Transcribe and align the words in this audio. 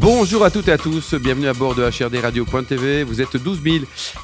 Bonjour 0.00 0.44
à 0.46 0.50
toutes 0.50 0.68
et 0.68 0.72
à 0.72 0.78
tous, 0.78 1.14
bienvenue 1.16 1.46
à 1.46 1.52
bord 1.52 1.74
de 1.74 1.82
HRDRadio.tv. 1.82 3.02
Vous 3.02 3.20
êtes 3.20 3.36
12 3.36 3.60
000 3.62 3.76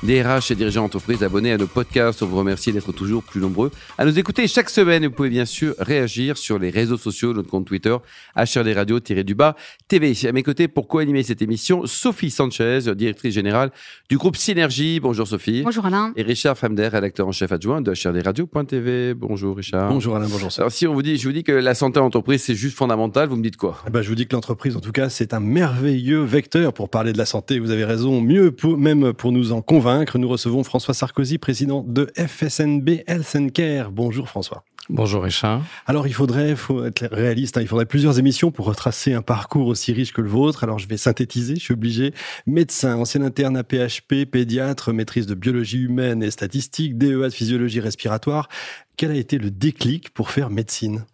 DRH 0.03 0.51
et 0.51 0.54
dirigeants 0.54 0.85
d'entreprise 0.85 1.22
abonnés 1.22 1.53
à 1.53 1.59
nos 1.59 1.67
podcasts. 1.67 2.22
On 2.22 2.27
vous 2.27 2.38
remercie 2.38 2.72
d'être 2.72 2.92
toujours 2.92 3.22
plus 3.22 3.42
nombreux 3.42 3.71
à 3.99 4.06
nous 4.06 4.19
écouter 4.19 4.49
chaque 4.49 4.71
semaine. 4.71 5.04
Vous 5.04 5.13
pouvez 5.13 5.28
bien 5.28 5.45
sûr 5.45 5.74
réagir 5.78 6.38
sur 6.38 6.59
les 6.59 6.71
réseaux 6.71 6.97
sociaux, 6.97 7.35
notre 7.35 7.51
compte 7.51 7.67
Twitter, 7.67 7.95
HRDRadio-du-bas 8.37 9.54
TV. 9.87 10.15
À 10.27 10.33
mes 10.33 10.42
côtés, 10.42 10.67
pour 10.67 10.88
co-animer 10.88 11.23
cette 11.23 11.42
émission, 11.42 11.85
Sophie 11.85 12.31
Sanchez, 12.31 12.95
directrice 12.97 13.35
générale 13.35 13.71
du 14.08 14.17
groupe 14.17 14.37
Synergie. 14.37 14.99
Bonjour 14.99 15.29
Sophie. 15.29 15.61
Bonjour 15.63 15.85
Alain. 15.85 16.15
Et 16.16 16.23
Richard 16.23 16.56
Fremder, 16.56 16.88
rédacteur 16.88 17.29
en 17.29 17.33
chef 17.33 17.52
adjoint 17.52 17.83
de 17.83 17.93
HRDRadio.tv. 17.93 19.12
Bonjour 19.12 19.55
Richard. 19.55 19.91
Bonjour 19.91 20.16
Alain, 20.16 20.28
bonjour. 20.30 20.48
Alors 20.56 20.72
si 20.72 20.86
on 20.86 20.95
vous 20.95 21.02
dit, 21.02 21.19
je 21.19 21.28
vous 21.28 21.34
dis 21.34 21.45
que 21.45 21.52
la 21.52 21.74
santé 21.74 22.00
en 22.00 22.06
entreprise, 22.06 22.42
c'est 22.42 22.55
juste 22.55 22.78
fondamental, 22.78 23.28
vous 23.28 23.36
me 23.36 23.42
dites 23.42 23.58
quoi? 23.58 23.83
Eh 23.86 23.91
ben, 23.91 24.00
Je 24.00 24.08
vous 24.08 24.14
dis 24.14 24.27
que 24.27 24.34
l'entreprise, 24.34 24.74
en 24.74 24.80
tout 24.80 24.92
cas, 24.92 25.11
c'est 25.11 25.34
un 25.34 25.41
merveilleux 25.41 25.66
vecteur 25.73 26.73
pour 26.73 26.88
parler 26.88 27.12
de 27.12 27.19
la 27.19 27.27
santé. 27.27 27.59
Vous 27.59 27.70
avez 27.70 27.84
raison, 27.84 28.20
mieux 28.20 28.51
pour, 28.51 28.77
même 28.79 29.12
pour 29.12 29.33
nous 29.33 29.52
en 29.52 29.62
convaincre. 29.62 30.19
Nous 30.19 30.29
recevons 30.29 30.65
François 30.65 30.95
Sarkozy, 30.95 31.39
président 31.39 31.84
de 31.87 32.11
FSNB 32.16 33.02
Health 33.06 33.52
Care. 33.52 33.91
Bonjour 33.91 34.29
François. 34.29 34.65
Bonjour 34.89 35.25
Richard. 35.25 35.62
Alors 35.87 36.06
il 36.06 36.15
faudrait, 36.15 36.55
faut 36.55 36.84
être 36.84 37.09
réaliste, 37.11 37.56
hein, 37.56 37.61
il 37.61 37.66
faudrait 37.66 37.87
plusieurs 37.87 38.20
émissions 38.20 38.52
pour 38.52 38.66
retracer 38.66 39.15
un 39.15 39.23
parcours 39.23 39.66
aussi 39.66 39.92
riche 39.92 40.12
que 40.12 40.20
le 40.20 40.29
vôtre. 40.29 40.62
Alors 40.62 40.79
je 40.79 40.87
vais 40.87 40.97
synthétiser, 40.97 41.56
je 41.56 41.61
suis 41.61 41.75
obligé. 41.75 42.14
Médecin, 42.47 42.97
ancien 42.97 43.23
interne 43.23 43.56
à 43.56 43.64
PHP, 43.64 44.30
pédiatre, 44.30 44.92
maîtrise 44.92 45.27
de 45.27 45.34
biologie 45.34 45.83
humaine 45.83 46.23
et 46.23 46.30
statistique, 46.30 46.97
DEA 46.97 47.25
de 47.25 47.30
physiologie 47.30 47.80
respiratoire. 47.80 48.48
Quel 48.97 49.11
a 49.11 49.17
été 49.17 49.39
le 49.39 49.51
déclic 49.51 50.11
pour 50.11 50.30
faire 50.30 50.51
médecine? 50.51 51.05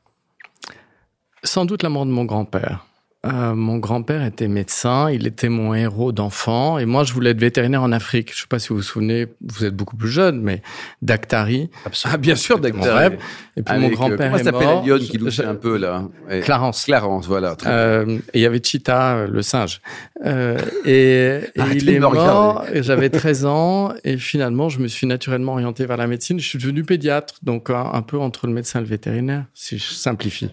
Sans 1.42 1.64
doute 1.64 1.82
la 1.82 1.88
mort 1.88 2.04
de 2.04 2.10
mon 2.10 2.26
grand-père. 2.26 2.86
Euh, 3.24 3.54
mon 3.54 3.78
grand-père 3.78 4.24
était 4.24 4.48
médecin, 4.48 5.08
il 5.08 5.28
était 5.28 5.48
mon 5.48 5.74
héros 5.74 6.10
d'enfant, 6.10 6.78
et 6.78 6.86
moi 6.86 7.04
je 7.04 7.12
voulais 7.12 7.30
être 7.30 7.40
vétérinaire 7.40 7.82
en 7.82 7.92
Afrique. 7.92 8.30
Je 8.32 8.38
ne 8.38 8.40
sais 8.40 8.46
pas 8.48 8.58
si 8.58 8.70
vous 8.70 8.76
vous 8.76 8.82
souvenez, 8.82 9.28
vous 9.40 9.64
êtes 9.64 9.76
beaucoup 9.76 9.94
plus 9.94 10.10
jeune, 10.10 10.40
mais 10.40 10.60
Dactari. 11.02 11.70
Ah 12.04 12.16
bien 12.16 12.34
sûr, 12.34 12.58
Dactari. 12.58 13.14
Et 13.56 13.62
puis 13.62 13.78
mon 13.78 13.88
euh, 13.88 13.90
grand-père 13.90 14.34
est 14.34 14.50
mort. 14.50 14.84
lionne 14.84 15.02
qui 15.02 15.18
louchait 15.18 15.44
un 15.44 15.54
peu 15.54 15.76
là 15.76 16.08
Clarence. 16.42 16.84
Clarence, 16.84 17.28
voilà. 17.28 17.56
Euh, 17.66 18.18
et 18.32 18.40
il 18.40 18.42
y 18.42 18.46
avait 18.46 18.60
Cheetah, 18.60 19.26
le 19.26 19.42
singe. 19.42 19.82
Euh, 20.24 20.58
et, 20.84 21.42
et 21.54 21.76
il 21.76 21.88
est 21.90 22.00
mort. 22.00 22.64
J'avais 22.74 23.08
13 23.10 23.44
ans, 23.44 23.92
et 24.02 24.16
finalement 24.16 24.68
je 24.68 24.80
me 24.80 24.88
suis 24.88 25.06
naturellement 25.06 25.52
orienté 25.52 25.86
vers 25.86 25.96
la 25.96 26.08
médecine. 26.08 26.40
Je 26.40 26.48
suis 26.48 26.58
devenu 26.58 26.82
pédiatre, 26.82 27.34
donc 27.44 27.70
un, 27.70 27.90
un 27.92 28.02
peu 28.02 28.18
entre 28.18 28.48
le 28.48 28.52
médecin 28.52 28.80
et 28.80 28.82
le 28.82 28.88
vétérinaire, 28.88 29.44
si 29.54 29.78
je 29.78 29.92
simplifie. 29.92 30.48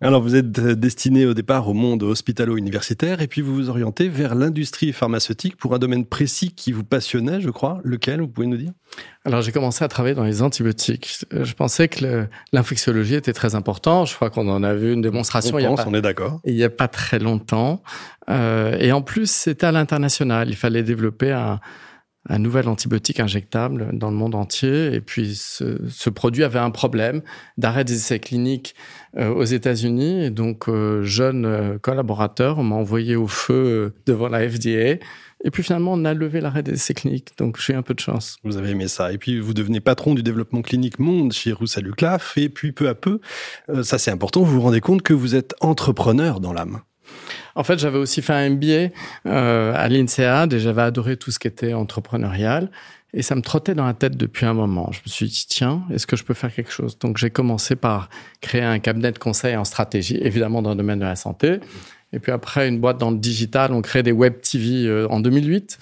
Alors 0.00 0.22
vous 0.22 0.36
êtes 0.36 0.50
destiné 0.50 1.26
au 1.26 1.34
départ 1.34 1.68
au 1.68 1.74
monde 1.74 1.97
hospitalo-universitaire 2.06 3.20
et 3.20 3.26
puis 3.26 3.40
vous 3.40 3.54
vous 3.54 3.70
orientez 3.70 4.08
vers 4.08 4.34
l'industrie 4.34 4.92
pharmaceutique 4.92 5.56
pour 5.56 5.74
un 5.74 5.78
domaine 5.78 6.04
précis 6.04 6.52
qui 6.52 6.72
vous 6.72 6.84
passionnait, 6.84 7.40
je 7.40 7.50
crois. 7.50 7.80
Lequel, 7.84 8.20
vous 8.20 8.28
pouvez 8.28 8.46
nous 8.46 8.56
dire? 8.56 8.72
Alors 9.24 9.42
j'ai 9.42 9.52
commencé 9.52 9.84
à 9.84 9.88
travailler 9.88 10.14
dans 10.14 10.24
les 10.24 10.42
antibiotiques. 10.42 11.24
Je 11.30 11.52
pensais 11.52 11.88
que 11.88 12.26
l'infectiologie 12.52 13.14
était 13.14 13.32
très 13.32 13.54
important. 13.54 14.04
Je 14.04 14.14
crois 14.14 14.30
qu'on 14.30 14.48
en 14.48 14.62
a 14.62 14.74
vu 14.74 14.92
une 14.92 15.02
démonstration. 15.02 15.56
On, 15.56 15.58
il 15.58 15.66
pense, 15.66 15.80
on 15.86 15.94
est 15.94 16.02
d'accord. 16.02 16.40
Il 16.44 16.54
n'y 16.54 16.64
a 16.64 16.70
pas 16.70 16.88
très 16.88 17.18
longtemps. 17.18 17.82
Euh, 18.30 18.76
et 18.78 18.92
en 18.92 19.02
plus, 19.02 19.30
c'était 19.30 19.66
à 19.66 19.72
l'international. 19.72 20.48
Il 20.48 20.56
fallait 20.56 20.82
développer 20.82 21.32
un 21.32 21.60
un 22.28 22.38
nouvel 22.38 22.68
antibiotique 22.68 23.20
injectable 23.20 23.90
dans 23.92 24.10
le 24.10 24.16
monde 24.16 24.34
entier. 24.34 24.92
Et 24.92 25.00
puis, 25.00 25.34
ce, 25.34 26.10
produit 26.10 26.44
avait 26.44 26.58
un 26.58 26.70
problème 26.70 27.22
d'arrêt 27.56 27.84
des 27.84 27.94
essais 27.94 28.18
cliniques 28.18 28.74
euh, 29.16 29.30
aux 29.30 29.44
États-Unis. 29.44 30.24
Et 30.24 30.30
donc, 30.30 30.68
euh, 30.68 31.02
jeune 31.02 31.44
euh, 31.44 31.78
collaborateur, 31.78 32.58
on 32.58 32.64
m'a 32.64 32.76
envoyé 32.76 33.16
au 33.16 33.26
feu 33.26 33.94
devant 34.06 34.28
la 34.28 34.48
FDA. 34.48 34.98
Et 35.44 35.52
puis 35.52 35.62
finalement, 35.62 35.92
on 35.92 36.04
a 36.04 36.14
levé 36.14 36.40
l'arrêt 36.40 36.64
des 36.64 36.72
essais 36.72 36.94
cliniques. 36.94 37.30
Donc, 37.38 37.58
j'ai 37.60 37.74
un 37.74 37.82
peu 37.82 37.94
de 37.94 38.00
chance. 38.00 38.38
Vous 38.42 38.56
avez 38.56 38.70
aimé 38.70 38.88
ça. 38.88 39.12
Et 39.12 39.18
puis, 39.18 39.38
vous 39.38 39.54
devenez 39.54 39.80
patron 39.80 40.14
du 40.14 40.22
développement 40.22 40.62
clinique 40.62 40.98
monde 40.98 41.32
chez 41.32 41.52
Roussel 41.52 41.84
Luclaf. 41.84 42.36
Et 42.36 42.48
puis, 42.48 42.72
peu 42.72 42.88
à 42.88 42.94
peu, 42.94 43.20
ça 43.82 43.98
c'est 43.98 44.10
important, 44.10 44.42
vous 44.42 44.54
vous 44.54 44.62
rendez 44.62 44.80
compte 44.80 45.02
que 45.02 45.14
vous 45.14 45.36
êtes 45.36 45.54
entrepreneur 45.60 46.40
dans 46.40 46.52
l'âme. 46.52 46.80
En 47.54 47.64
fait, 47.64 47.78
j'avais 47.78 47.98
aussi 47.98 48.22
fait 48.22 48.32
un 48.32 48.50
MBA 48.50 48.94
euh, 49.26 49.72
à 49.74 49.88
l'INSEAD 49.88 50.52
et 50.52 50.60
j'avais 50.60 50.82
adoré 50.82 51.16
tout 51.16 51.30
ce 51.30 51.38
qui 51.38 51.48
était 51.48 51.74
entrepreneurial. 51.74 52.70
Et 53.14 53.22
ça 53.22 53.34
me 53.34 53.40
trottait 53.40 53.74
dans 53.74 53.86
la 53.86 53.94
tête 53.94 54.16
depuis 54.16 54.44
un 54.44 54.52
moment. 54.52 54.90
Je 54.92 55.00
me 55.00 55.10
suis 55.10 55.26
dit, 55.26 55.46
tiens, 55.48 55.82
est-ce 55.90 56.06
que 56.06 56.14
je 56.14 56.24
peux 56.24 56.34
faire 56.34 56.54
quelque 56.54 56.70
chose? 56.70 56.98
Donc 56.98 57.16
j'ai 57.16 57.30
commencé 57.30 57.74
par 57.74 58.10
créer 58.40 58.62
un 58.62 58.78
cabinet 58.78 59.12
de 59.12 59.18
conseil 59.18 59.56
en 59.56 59.64
stratégie, 59.64 60.18
évidemment 60.20 60.60
dans 60.60 60.70
le 60.70 60.76
domaine 60.76 60.98
de 60.98 61.04
la 61.04 61.16
santé. 61.16 61.58
Et 62.12 62.18
puis 62.18 62.32
après, 62.32 62.68
une 62.68 62.80
boîte 62.80 62.98
dans 62.98 63.10
le 63.10 63.18
digital, 63.18 63.72
on 63.72 63.82
crée 63.82 64.02
des 64.02 64.12
web 64.12 64.40
TV 64.40 64.86
euh, 64.86 65.08
en 65.08 65.20
2008. 65.20 65.78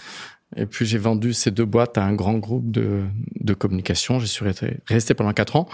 Et 0.57 0.67
puis 0.67 0.87
j'ai 0.87 0.99
vendu 0.99 1.33
ces 1.33 1.51
deux 1.51 1.65
boîtes 1.65 1.99
à 1.99 2.05
un 2.05 2.15
grand 2.15 2.35
groupe 2.35 2.71
de, 2.71 3.05
communication. 3.59 4.21
J'y 4.21 4.29
suis 4.29 4.45
resté 4.87 5.15
pendant 5.15 5.33
quatre 5.33 5.57
ans. 5.57 5.69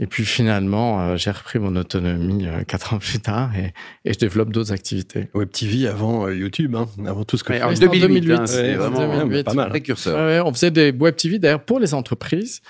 Et 0.00 0.06
puis 0.06 0.24
finalement, 0.24 1.00
euh, 1.00 1.16
j'ai 1.16 1.32
repris 1.32 1.58
mon 1.58 1.74
autonomie 1.74 2.46
euh, 2.46 2.62
quatre 2.62 2.94
ans 2.94 2.98
plus 2.98 3.18
tard 3.18 3.50
et, 3.56 3.72
et 4.04 4.12
je 4.12 4.18
développe 4.18 4.52
d'autres 4.52 4.72
activités. 4.72 5.28
Web 5.34 5.50
TV 5.50 5.88
avant 5.88 6.26
euh, 6.26 6.36
YouTube, 6.36 6.76
hein, 6.76 6.86
avant 7.04 7.24
tout 7.24 7.36
ce 7.36 7.42
que. 7.42 7.52
Ouais, 7.52 7.62
en 7.62 7.72
2008, 7.72 8.00
2008 8.00 8.32
hein, 8.32 8.46
c'est 8.46 8.74
vraiment 8.74 9.24
2008. 9.24 9.42
pas 9.42 9.54
mal. 9.54 9.68
Précurseur. 9.70 10.16
Ouais, 10.16 10.40
on 10.40 10.52
faisait 10.52 10.70
des 10.70 10.92
Web 10.92 11.16
TV 11.16 11.40
d'ailleurs 11.40 11.64
pour 11.64 11.80
les 11.80 11.94
entreprises, 11.94 12.62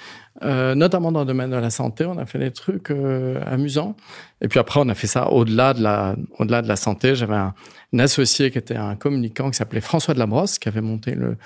notamment 0.42 1.12
dans 1.12 1.20
le 1.20 1.26
domaine 1.26 1.50
de 1.50 1.56
la 1.56 1.68
santé. 1.68 2.06
On 2.06 2.16
a 2.16 2.24
fait 2.24 2.38
des 2.38 2.50
trucs 2.50 2.90
amusants. 3.46 3.94
Et 4.40 4.48
puis 4.48 4.58
après, 4.58 4.80
on 4.82 4.88
a 4.88 4.94
fait 4.94 5.06
ça 5.06 5.30
au-delà 5.30 5.74
de 5.74 5.82
la, 5.82 6.16
au-delà 6.38 6.62
de 6.62 6.68
la 6.68 6.76
santé. 6.76 7.14
J'avais 7.14 7.34
un, 7.34 7.52
un, 7.92 7.98
associé 7.98 8.50
qui 8.50 8.56
était 8.56 8.76
un 8.76 8.94
communicant 8.96 9.50
qui 9.50 9.58
s'appelait 9.58 9.82
François 9.82 10.14
de 10.14 10.18
la 10.18 10.26
Brosse, 10.26 10.58
qui 10.58 10.68
avait 10.68 10.80
monté 10.80 11.14
le 11.14 11.36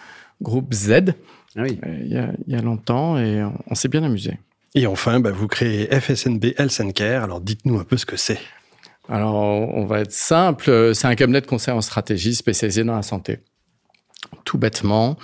groupe 0.41 0.73
Z. 0.75 1.15
Ah 1.57 1.63
oui. 1.63 1.81
il, 2.03 2.13
y 2.13 2.19
a, 2.19 2.29
il 2.47 2.53
y 2.53 2.57
a 2.57 2.63
longtemps 2.63 3.19
et 3.19 3.43
on, 3.43 3.53
on 3.69 3.75
s'est 3.75 3.89
bien 3.89 4.05
amusé. 4.05 4.39
Et 4.75 4.87
enfin, 4.87 5.21
bah, 5.21 5.31
vous 5.31 5.49
créez 5.49 5.87
FSNB 6.01 6.55
Health 6.59 6.95
Care. 6.95 7.25
Alors, 7.25 7.41
dites-nous 7.41 7.79
un 7.79 7.85
peu 7.85 7.97
ce 7.97 8.07
que 8.07 8.17
c'est. 8.17 8.39
Alors, 9.09 9.35
on 9.35 9.85
va 9.85 10.01
être 10.01 10.13
simple. 10.13 10.95
C'est 10.95 11.07
un 11.07 11.15
cabinet 11.15 11.41
de 11.41 11.47
conseil 11.47 11.75
en 11.75 11.81
stratégie 11.81 12.35
spécialisé 12.35 12.85
dans 12.85 12.97
la 12.97 13.03
santé. 13.03 13.41
Tout 14.45 14.59
bêtement. 14.59 15.17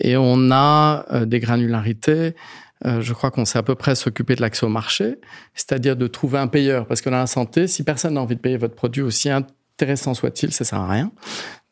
Et 0.00 0.16
on 0.16 0.50
a 0.50 1.04
euh, 1.12 1.26
des 1.26 1.40
granularités. 1.40 2.34
Euh, 2.86 3.00
je 3.00 3.12
crois 3.12 3.30
qu'on 3.30 3.44
sait 3.44 3.58
à 3.58 3.62
peu 3.62 3.74
près 3.74 3.94
s'occuper 3.94 4.36
de 4.36 4.40
l'accès 4.40 4.64
au 4.64 4.68
marché, 4.68 5.16
c'est-à-dire 5.54 5.96
de 5.96 6.06
trouver 6.06 6.38
un 6.38 6.46
payeur. 6.46 6.86
Parce 6.86 7.00
que 7.00 7.10
dans 7.10 7.18
la 7.18 7.26
santé, 7.26 7.66
si 7.66 7.82
personne 7.82 8.14
n'a 8.14 8.20
envie 8.20 8.36
de 8.36 8.40
payer 8.40 8.56
votre 8.56 8.74
produit, 8.74 9.02
aussi 9.02 9.30
intéressant 9.30 10.14
soit-il, 10.14 10.52
ça 10.52 10.64
sert 10.64 10.80
à 10.80 10.88
rien. 10.88 11.12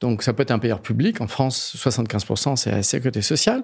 Donc, 0.03 0.25
ça 0.25 0.33
peut 0.33 0.43
être 0.43 0.51
un 0.51 0.59
payeur 0.59 0.81
public. 0.81 1.21
En 1.21 1.29
France, 1.29 1.77
75%, 1.79 2.57
c'est 2.57 2.73
la 2.73 2.83
sécurité 2.83 3.23
sociale. 3.23 3.63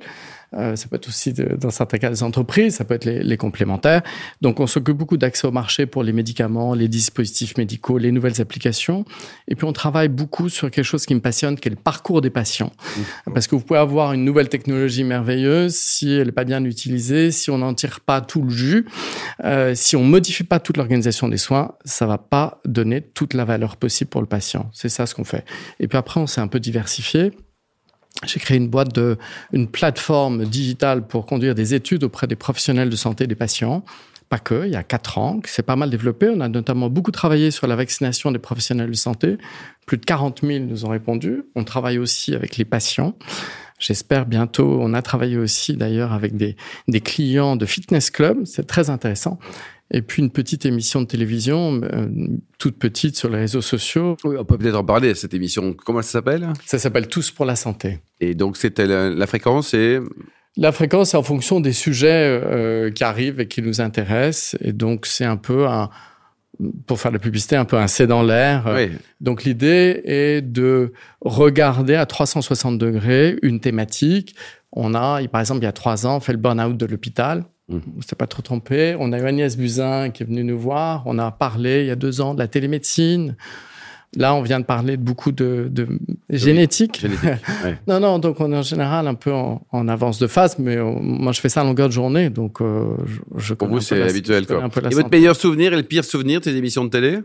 Euh, 0.55 0.77
ça 0.77 0.89
peut 0.89 0.97
être 0.97 1.09
aussi, 1.09 1.33
de, 1.33 1.57
dans 1.57 1.71
certains 1.71 1.99
cas, 1.99 2.11
des 2.11 2.23
entreprises. 2.23 2.77
Ça 2.77 2.85
peut 2.85 2.95
être 2.95 3.05
les, 3.05 3.25
les 3.25 3.37
complémentaires. 3.37 4.03
Donc, 4.41 4.61
on 4.61 4.69
s'occupe 4.69 4.97
beaucoup 4.97 5.17
d'accès 5.17 5.49
au 5.49 5.51
marché 5.51 5.85
pour 5.85 6.05
les 6.05 6.13
médicaments, 6.13 6.75
les 6.75 6.87
dispositifs 6.87 7.59
médicaux, 7.59 7.99
les 7.99 8.13
nouvelles 8.13 8.41
applications. 8.41 9.05
Et 9.49 9.57
puis, 9.57 9.67
on 9.67 9.73
travaille 9.73 10.09
beaucoup 10.09 10.49
sur 10.49 10.71
quelque 10.71 10.85
chose 10.85 11.07
qui 11.07 11.15
me 11.17 11.21
passionne, 11.21 11.57
qui 11.57 11.67
est 11.67 11.73
le 11.73 11.77
parcours 11.77 12.21
des 12.21 12.31
patients. 12.31 12.73
Mmh. 12.97 13.33
Parce 13.35 13.49
que 13.49 13.57
vous 13.57 13.63
pouvez 13.63 13.81
avoir 13.81 14.13
une 14.13 14.25
nouvelle 14.25 14.49
technologie 14.49 15.03
merveilleuse 15.03 15.75
si 15.75 16.13
elle 16.13 16.27
n'est 16.27 16.33
pas 16.33 16.45
bien 16.45 16.65
utilisée, 16.65 17.33
si 17.33 17.51
on 17.51 17.59
n'en 17.59 17.75
tire 17.75 17.99
pas 17.99 18.21
tout 18.21 18.43
le 18.43 18.51
jus, 18.51 18.87
euh, 19.45 19.75
si 19.75 19.97
on 19.97 20.05
modifie 20.05 20.45
pas 20.45 20.61
toute 20.61 20.77
l'organisation 20.77 21.29
des 21.29 21.37
soins, 21.37 21.73
ça 21.85 22.07
va 22.07 22.17
pas 22.19 22.61
donner 22.65 23.03
toute 23.03 23.35
la 23.35 23.45
valeur 23.45 23.77
possible 23.77 24.09
pour 24.09 24.21
le 24.21 24.29
patient. 24.29 24.71
C'est 24.73 24.89
ça 24.89 25.05
ce 25.07 25.17
qu'on 25.17 25.25
fait. 25.25 25.45
Et 25.81 25.89
puis 25.89 25.99
après, 25.99 26.21
on 26.21 26.28
s'est 26.29 26.41
un 26.41 26.49
peu 26.49 26.61
diversifié. 26.61 27.33
J'ai 28.27 28.41
créé 28.41 28.57
une 28.57 28.69
boîte 28.69 28.95
de, 28.95 29.17
une 29.53 29.69
plateforme 29.69 30.45
digitale 30.45 31.07
pour 31.07 31.27
conduire 31.27 31.55
des 31.55 31.75
études 31.75 32.05
auprès 32.05 32.27
des 32.27 32.37
professionnels 32.37 32.91
de 32.91 32.97
santé 32.97 33.27
des 33.27 33.37
patients. 33.37 33.85
Pas 34.29 34.39
que, 34.39 34.67
il 34.67 34.73
y 34.73 34.77
a 34.77 34.83
quatre 34.83 35.17
ans, 35.19 35.41
qui 35.41 35.51
s'est 35.51 35.63
pas 35.63 35.77
mal 35.77 35.89
développé. 35.89 36.29
On 36.29 36.41
a 36.41 36.49
notamment 36.49 36.91
beaucoup 36.91 37.13
travaillé 37.13 37.51
sur 37.51 37.67
la 37.67 37.77
vaccination 37.77 38.31
des 38.31 38.39
professionnels 38.39 38.91
de 38.91 38.97
santé. 38.97 39.39
Plus 39.87 39.97
de 39.97 40.05
40 40.05 40.41
000 40.43 40.65
nous 40.65 40.85
ont 40.85 40.91
répondu. 40.91 41.45
On 41.55 41.65
travaille 41.65 41.99
aussi 41.99 42.35
avec 42.35 42.57
les 42.57 42.65
patients. 42.65 43.15
J'espère 43.79 44.27
bientôt. 44.27 44.79
On 44.83 44.93
a 44.93 45.01
travaillé 45.01 45.39
aussi 45.39 45.77
d'ailleurs 45.77 46.13
avec 46.13 46.37
des, 46.37 46.57
des 46.89 47.01
clients 47.01 47.57
de 47.57 47.65
fitness 47.65 48.11
club. 48.11 48.45
C'est 48.45 48.67
très 48.67 48.91
intéressant 48.91 49.39
et 49.91 50.03
puis 50.03 50.23
une 50.23 50.31
petite 50.31 50.67
émission 50.67 51.01
de 51.01 51.07
télévision, 51.07 51.81
euh, 51.83 52.09
toute 52.59 52.79
petite 52.79 53.17
sur 53.17 53.31
les 53.31 53.39
réseaux 53.39 53.63
sociaux. 53.63 54.17
Oui, 54.25 54.37
on 54.39 54.45
peut 54.45 54.59
peut-être 54.59 54.77
en 54.77 54.85
parler, 54.85 55.15
cette 55.15 55.35
émission. 55.35 55.73
Comment 55.73 56.03
ça 56.03 56.11
s'appelle? 56.11 56.53
Ça 56.67 56.79
s'appelle 56.79 57.09
Tous 57.09 57.31
pour 57.31 57.47
la 57.47 57.57
santé. 57.57 58.01
Et 58.21 58.35
donc, 58.35 58.57
c'était 58.57 58.87
la, 58.87 59.09
la, 59.11 59.27
fréquence 59.27 59.73
et... 59.75 60.01
La 60.57 60.73
fréquence 60.73 61.15
est 61.15 61.17
en 61.17 61.23
fonction 61.23 61.61
des 61.61 61.73
sujets 61.73 62.41
euh, 62.45 62.91
qui 62.91 63.05
arrivent 63.05 63.41
et 63.41 63.49
qui 63.49 63.63
nous 63.63 63.81
intéressent. 63.81 64.57
Et 64.61 64.73
donc, 64.73 65.07
c'est 65.07 65.25
un 65.25 65.37
peu 65.37 65.67
un, 65.67 65.89
pour 66.87 67.01
faire 67.01 67.13
la 67.13 67.19
publicité, 67.19 67.57
un 67.57 67.65
peu 67.65 67.77
un 67.77 67.87
C 67.87 68.07
dans 68.07 68.23
l'air. 68.23 68.65
Oui. 68.75 68.91
Donc 69.21 69.45
l'idée 69.45 70.03
est 70.05 70.43
de 70.43 70.93
regarder 71.21 71.95
à 71.95 72.07
360 72.07 72.79
degrés 72.79 73.39
une 73.43 73.61
thématique 73.61 74.35
On 74.73 74.95
a, 74.95 75.27
par 75.29 75.41
exemple, 75.41 75.61
il 75.61 75.65
y 75.65 75.69
a 75.69 75.73
trois 75.73 76.07
ans, 76.07 76.21
fait 76.21 76.33
le 76.33 76.39
burn-out 76.39 76.77
de 76.77 76.87
l'hôpital. 76.87 77.45
Mmh. 77.69 77.79
On 77.99 78.01
s'est 78.01 78.17
pas 78.17 78.27
trop 78.27 78.43
trompé. 78.43 78.97
On 78.99 79.13
a 79.13 79.19
eu 79.19 79.25
Agnès 79.25 79.57
Buzyn 79.57 80.11
qui 80.11 80.23
est 80.23 80.27
venue 80.27 80.45
nous 80.45 80.59
voir. 80.59 81.03
On 81.07 81.19
a 81.19 81.31
parlé 81.31 81.83
il 81.83 81.87
y 81.87 81.91
a 81.91 81.97
deux 81.97 82.21
ans 82.21 82.35
de 82.35 82.39
la 82.39 82.49
télémédecine. 82.49 83.37
Là, 84.17 84.35
on 84.35 84.41
vient 84.41 84.59
de 84.59 84.65
parler 84.65 84.97
de 84.97 85.03
beaucoup 85.03 85.33
de, 85.33 85.69
de 85.71 85.87
génétique. 86.31 87.05
non, 87.87 88.01
non, 88.01 88.19
donc 88.19 88.41
on 88.41 88.51
est 88.53 88.57
en 88.57 88.63
général 88.63 89.07
un 89.07 89.15
peu 89.15 89.33
en, 89.33 89.89
avance 89.89 90.19
de 90.19 90.27
phase, 90.27 90.59
mais 90.59 90.79
moi 90.79 91.33
je 91.33 91.41
fais 91.41 91.51
ça 91.51 91.61
à 91.61 91.65
longueur 91.65 91.89
de 91.89 91.93
journée, 91.93 92.31
donc 92.31 92.63
euh, 92.63 92.97
je, 93.05 93.21
je 93.37 93.53
Pour 93.53 93.69
vous, 93.69 93.81
c'est 93.81 94.01
habituel. 94.03 94.47
Quoi. 94.47 94.67
Et 94.91 94.95
votre 94.95 95.11
meilleur 95.11 95.37
souvenir 95.37 95.75
et 95.75 95.77
le 95.77 95.83
pire 95.83 96.05
souvenir 96.05 96.41
de 96.41 96.45
ces 96.45 96.57
émissions 96.57 96.87
de 96.87 96.91
télé? 96.91 97.19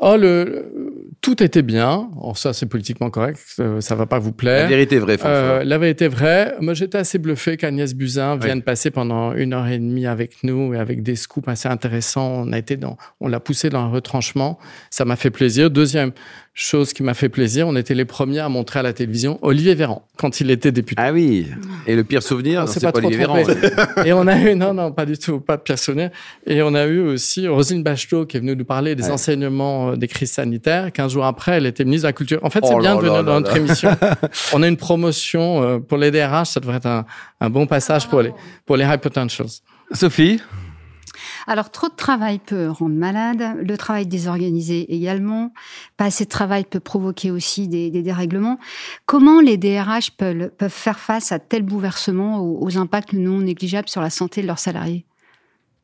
Oh, 0.00 0.16
le, 0.16 1.09
tout 1.20 1.42
était 1.42 1.62
bien. 1.62 2.08
Oh, 2.20 2.34
ça, 2.34 2.52
c'est 2.52 2.66
politiquement 2.66 3.10
correct. 3.10 3.38
Euh, 3.58 3.80
ça 3.80 3.94
va 3.94 4.06
pas 4.06 4.18
vous 4.18 4.32
plaire. 4.32 4.62
La 4.62 4.68
vérité 4.68 4.96
est 4.96 5.00
vraie, 5.00 5.18
François. 5.18 5.36
Euh, 5.36 5.64
la 5.64 5.78
vérité 5.78 6.06
est 6.06 6.08
vraie. 6.08 6.54
Moi, 6.60 6.74
j'étais 6.74 6.98
assez 6.98 7.18
bluffé 7.18 7.56
qu'Agnès 7.56 7.94
Buzyn 7.94 8.36
vienne 8.36 8.62
passer 8.62 8.90
pendant 8.90 9.34
une 9.34 9.52
heure 9.52 9.66
et 9.66 9.78
demie 9.78 10.06
avec 10.06 10.42
nous 10.44 10.72
et 10.72 10.78
avec 10.78 11.02
des 11.02 11.16
scoops 11.16 11.48
assez 11.48 11.68
intéressants. 11.68 12.44
On 12.46 12.52
a 12.52 12.58
été 12.58 12.76
dans, 12.76 12.96
on 13.20 13.28
l'a 13.28 13.40
poussé 13.40 13.68
dans 13.68 13.80
un 13.80 13.90
retranchement. 13.90 14.58
Ça 14.90 15.04
m'a 15.04 15.16
fait 15.16 15.30
plaisir. 15.30 15.70
Deuxième 15.70 16.12
chose 16.60 16.92
qui 16.92 17.02
m'a 17.02 17.14
fait 17.14 17.28
plaisir, 17.28 17.68
on 17.68 17.76
était 17.76 17.94
les 17.94 18.04
premiers 18.04 18.40
à 18.40 18.48
montrer 18.48 18.80
à 18.80 18.82
la 18.82 18.92
télévision 18.92 19.38
Olivier 19.40 19.74
Véran 19.74 20.06
quand 20.16 20.40
il 20.40 20.50
était 20.50 20.72
député. 20.72 21.00
Ah 21.02 21.12
oui. 21.12 21.46
Et 21.86 21.94
le 21.94 22.04
pire 22.04 22.22
souvenir, 22.22 22.68
c'est 22.68 22.80
pas, 22.80 22.92
pas 22.92 22.98
Olivier 22.98 23.18
Véran. 23.18 23.38
et 24.04 24.12
on 24.12 24.26
a 24.26 24.38
eu, 24.38 24.54
non, 24.56 24.74
non, 24.74 24.92
pas 24.92 25.06
du 25.06 25.16
tout, 25.16 25.40
pas 25.40 25.56
de 25.56 25.62
pire 25.62 25.78
souvenir. 25.78 26.10
Et 26.46 26.60
on 26.62 26.74
a 26.74 26.86
eu 26.86 27.00
aussi 27.00 27.46
Roselyne 27.48 27.82
Bachelot 27.82 28.26
qui 28.26 28.36
est 28.36 28.40
venue 28.40 28.56
nous 28.56 28.64
parler 28.64 28.94
des 28.94 29.10
enseignements 29.10 29.92
euh, 29.92 29.96
des 29.96 30.08
crises 30.08 30.32
sanitaires. 30.32 30.92
Jours 31.10 31.26
après, 31.26 31.52
elle 31.52 31.66
était 31.66 31.84
ministre 31.84 32.04
de 32.04 32.08
la 32.08 32.12
Culture. 32.12 32.38
En 32.42 32.50
fait, 32.50 32.64
c'est 32.64 32.74
oh 32.74 32.78
bien 32.78 32.96
de 32.96 33.00
venir 33.00 33.24
dans 33.24 33.40
notre 33.40 33.56
émission. 33.56 33.90
on 34.52 34.62
a 34.62 34.68
une 34.68 34.76
promotion 34.76 35.62
euh, 35.62 35.78
pour 35.78 35.98
les 35.98 36.10
DRH, 36.10 36.48
ça 36.48 36.60
devrait 36.60 36.76
être 36.76 36.86
un, 36.86 37.04
un 37.40 37.50
bon 37.50 37.66
passage 37.66 38.08
pour 38.08 38.22
les, 38.22 38.32
pour 38.66 38.76
les 38.76 38.84
high 38.84 39.00
potentials. 39.00 39.48
Sophie? 39.92 40.40
Alors, 41.46 41.70
trop 41.70 41.88
de 41.88 41.94
travail 41.94 42.38
peut 42.38 42.68
rendre 42.68 42.94
malade, 42.94 43.56
le 43.60 43.76
travail 43.76 44.06
désorganisé 44.06 44.94
également, 44.94 45.52
pas 45.96 46.06
assez 46.06 46.24
de 46.24 46.28
travail 46.28 46.64
peut 46.64 46.80
provoquer 46.80 47.30
aussi 47.30 47.68
des, 47.68 47.90
dérèglements. 47.90 48.58
Comment 49.06 49.40
les 49.40 49.56
DRH 49.56 50.12
peuvent, 50.12 50.50
faire 50.68 50.98
face 50.98 51.32
à 51.32 51.38
tel 51.38 51.62
bouleversement, 51.62 52.40
aux, 52.40 52.78
impacts 52.78 53.12
non 53.12 53.40
négligeables 53.40 53.88
sur 53.88 54.00
la 54.00 54.10
santé 54.10 54.42
de 54.42 54.46
leurs 54.46 54.58
salariés? 54.58 55.04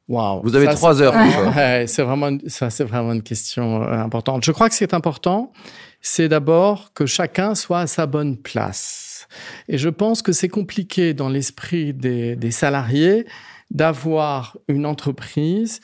Wow. 0.08 0.40
Vous 0.42 0.54
avez 0.54 0.68
trois 0.68 1.02
heures. 1.02 1.14
c'est 1.88 2.02
vraiment, 2.02 2.38
ça, 2.46 2.70
c'est 2.70 2.84
vraiment 2.84 3.12
une 3.12 3.22
question 3.22 3.82
euh, 3.82 3.98
importante. 3.98 4.44
Je 4.44 4.52
crois 4.52 4.68
que 4.68 4.74
ce 4.74 4.78
qui 4.78 4.84
est 4.84 4.94
important, 4.94 5.52
c'est 6.00 6.28
d'abord 6.28 6.92
que 6.94 7.06
chacun 7.06 7.54
soit 7.54 7.80
à 7.80 7.86
sa 7.86 8.06
bonne 8.06 8.36
place. 8.36 9.26
Et 9.68 9.78
je 9.78 9.88
pense 9.88 10.22
que 10.22 10.32
c'est 10.32 10.48
compliqué 10.48 11.14
dans 11.14 11.28
l'esprit 11.28 11.92
des, 11.92 12.36
des 12.36 12.50
salariés 12.52 13.26
d'avoir 13.72 14.56
une 14.68 14.86
entreprise 14.86 15.80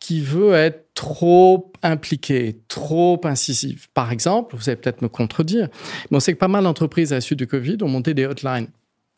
qui 0.00 0.20
veut 0.20 0.54
être 0.54 0.94
trop 0.94 1.72
impliquée, 1.82 2.60
trop 2.68 3.20
incisive. 3.24 3.88
Par 3.92 4.12
exemple, 4.12 4.56
vous 4.56 4.68
allez 4.68 4.76
peut-être 4.76 5.02
me 5.02 5.08
contredire, 5.08 5.68
mais 6.10 6.16
on 6.16 6.20
sait 6.20 6.32
que 6.32 6.38
pas 6.38 6.48
mal 6.48 6.64
d'entreprises 6.64 7.12
à 7.12 7.16
la 7.16 7.20
suite 7.20 7.38
du 7.38 7.46
Covid 7.46 7.78
ont 7.82 7.88
monté 7.88 8.14
des 8.14 8.24
hotlines. 8.24 8.68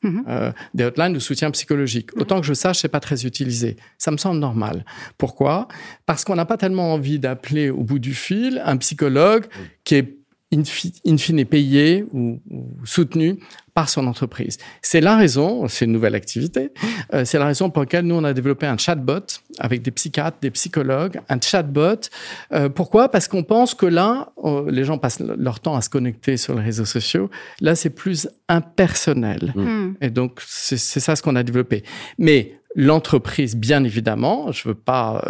Mm-hmm. 0.05 0.25
Euh, 0.29 0.53
des 0.75 0.85
hotlines 0.85 1.13
de 1.13 1.19
soutien 1.19 1.51
psychologique. 1.51 2.13
Mm-hmm. 2.13 2.21
Autant 2.21 2.41
que 2.41 2.47
je 2.47 2.55
sache, 2.55 2.79
c'est 2.79 2.89
pas 2.89 3.01
très 3.01 3.27
utilisé. 3.27 3.77
Ça 3.99 4.11
me 4.11 4.17
semble 4.17 4.39
normal. 4.39 4.85
Pourquoi? 5.17 5.69
Parce 6.07 6.25
qu'on 6.25 6.37
n'a 6.37 6.45
pas 6.45 6.57
tellement 6.57 6.93
envie 6.93 7.19
d'appeler 7.19 7.71
au 7.71 7.83
bout 7.83 7.99
du 7.99 8.15
fil 8.15 8.63
un 8.65 8.77
psychologue 8.77 9.47
qui 9.85 9.97
est 9.97 10.18
in, 10.53 11.17
fine 11.19 11.45
payé 11.45 12.05
ou, 12.13 12.41
soutenu 12.85 13.39
par 13.75 13.89
son 13.89 14.07
entreprise. 14.07 14.59
C'est 14.83 15.01
la 15.01 15.17
raison, 15.17 15.69
c'est 15.69 15.85
une 15.85 15.93
nouvelle 15.93 16.15
activité, 16.15 16.73
euh, 17.15 17.25
c'est 17.25 17.39
la 17.39 17.47
raison 17.47 17.71
pour 17.71 17.83
laquelle 17.83 18.07
nous, 18.07 18.17
on 18.17 18.25
a 18.25 18.33
développé 18.33 18.67
un 18.67 18.77
chatbot 18.77 19.27
avec 19.59 19.83
des 19.83 19.91
psychiatres, 19.91 20.39
des 20.41 20.51
psychologues, 20.51 21.21
un 21.29 21.41
chatbot. 21.41 22.09
Euh, 22.53 22.69
pourquoi? 22.69 23.11
Parce 23.11 23.29
qu'on 23.29 23.45
pense 23.45 23.75
que 23.75 23.87
là, 23.87 24.33
euh, 24.43 24.69
les 24.71 24.85
gens 24.85 24.99
passent 24.99 25.21
leur 25.21 25.61
temps 25.61 25.77
à 25.77 25.83
se 25.83 25.91
connecter 25.91 26.37
sur 26.37 26.55
les 26.55 26.63
réseaux 26.63 26.87
sociaux. 26.87 27.31
Là, 27.61 27.77
c'est 27.77 27.91
plus 27.91 28.29
impersonnel. 28.49 29.53
Mmh. 29.55 29.95
Et 30.01 30.11
donc, 30.11 30.41
c'est 30.45 30.79
ça 30.79 31.15
ce 31.15 31.23
qu'on 31.23 31.37
a 31.37 31.43
développé. 31.43 31.85
Mais 32.19 32.55
l'entreprise, 32.75 33.55
bien 33.55 33.85
évidemment, 33.85 34.51
je 34.51 34.69
veux 34.69 34.75
pas 34.75 35.23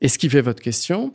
esquiver 0.00 0.40
votre 0.40 0.62
question, 0.62 1.12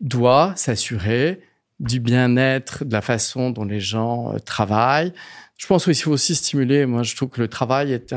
doit 0.00 0.52
s'assurer 0.56 1.40
du 1.82 2.00
bien-être, 2.00 2.84
de 2.84 2.92
la 2.92 3.02
façon 3.02 3.50
dont 3.50 3.64
les 3.64 3.80
gens 3.80 4.32
euh, 4.32 4.38
travaillent. 4.38 5.12
Je 5.58 5.66
pense 5.66 5.84
qu'il 5.84 5.94
faut 5.96 6.12
aussi 6.12 6.34
stimuler. 6.34 6.86
Moi, 6.86 7.02
je 7.02 7.14
trouve 7.14 7.28
que 7.28 7.40
le 7.40 7.48
travail 7.48 7.92
est 7.92 8.14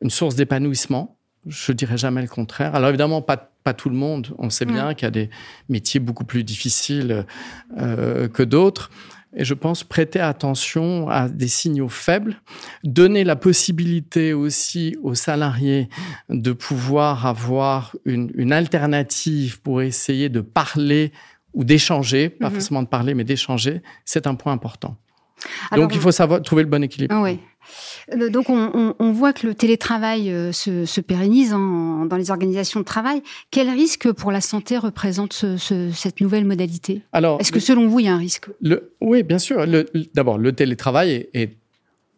une 0.00 0.10
source 0.10 0.34
d'épanouissement. 0.34 1.16
Je 1.46 1.72
dirais 1.72 1.96
jamais 1.96 2.22
le 2.22 2.28
contraire. 2.28 2.74
Alors 2.74 2.88
évidemment, 2.88 3.22
pas, 3.22 3.36
pas 3.36 3.74
tout 3.74 3.88
le 3.88 3.96
monde. 3.96 4.34
On 4.38 4.50
sait 4.50 4.64
bien 4.64 4.94
qu'il 4.94 5.06
y 5.06 5.08
a 5.08 5.12
des 5.12 5.30
métiers 5.68 6.00
beaucoup 6.00 6.24
plus 6.24 6.44
difficiles 6.44 7.24
euh, 7.78 8.28
que 8.28 8.42
d'autres. 8.42 8.90
Et 9.36 9.44
je 9.44 9.54
pense 9.54 9.84
prêter 9.84 10.20
attention 10.20 11.08
à 11.08 11.28
des 11.28 11.48
signaux 11.48 11.88
faibles, 11.88 12.40
donner 12.82 13.24
la 13.24 13.36
possibilité 13.36 14.32
aussi 14.32 14.96
aux 15.02 15.14
salariés 15.14 15.88
de 16.28 16.52
pouvoir 16.52 17.26
avoir 17.26 17.94
une, 18.04 18.32
une 18.34 18.52
alternative 18.52 19.60
pour 19.60 19.82
essayer 19.82 20.28
de 20.28 20.40
parler 20.40 21.12
ou 21.54 21.64
d'échanger, 21.64 22.28
pas 22.28 22.48
mhm. 22.48 22.54
forcément 22.54 22.82
de 22.82 22.88
parler, 22.88 23.14
mais 23.14 23.24
d'échanger, 23.24 23.82
c'est 24.04 24.26
un 24.26 24.34
point 24.34 24.52
important. 24.52 24.96
Donc 25.74 25.94
il 25.94 26.00
faut 26.00 26.10
savoir 26.10 26.42
trouver 26.42 26.62
le 26.62 26.68
bon 26.68 26.82
équilibre. 26.82 27.14
Oui. 27.22 27.38
Euh, 28.14 28.30
donc 28.30 28.48
on, 28.48 29.12
voit 29.12 29.32
que 29.32 29.46
le 29.46 29.54
télétravail 29.54 30.30
euh, 30.30 30.52
se, 30.52 31.00
pérennise 31.00 31.50
dans 31.50 32.16
les 32.16 32.30
organisations 32.30 32.80
de 32.80 32.84
travail. 32.84 33.22
Quel 33.50 33.68
risque 33.70 34.10
pour 34.12 34.32
la 34.32 34.40
santé 34.40 34.78
représente 34.78 35.44
cette 35.58 36.20
nouvelle 36.20 36.44
modalité? 36.44 37.02
Alors, 37.12 37.40
est-ce 37.40 37.52
que 37.52 37.60
selon 37.60 37.86
vous 37.88 38.00
il 38.00 38.06
y 38.06 38.08
a 38.08 38.14
un 38.14 38.18
risque? 38.18 38.46
Le, 38.60 38.94
Oui, 39.00 39.22
bien 39.22 39.38
sûr. 39.38 39.64
D'abord, 40.14 40.38
le 40.38 40.52
télétravail 40.52 41.28
est 41.34 41.56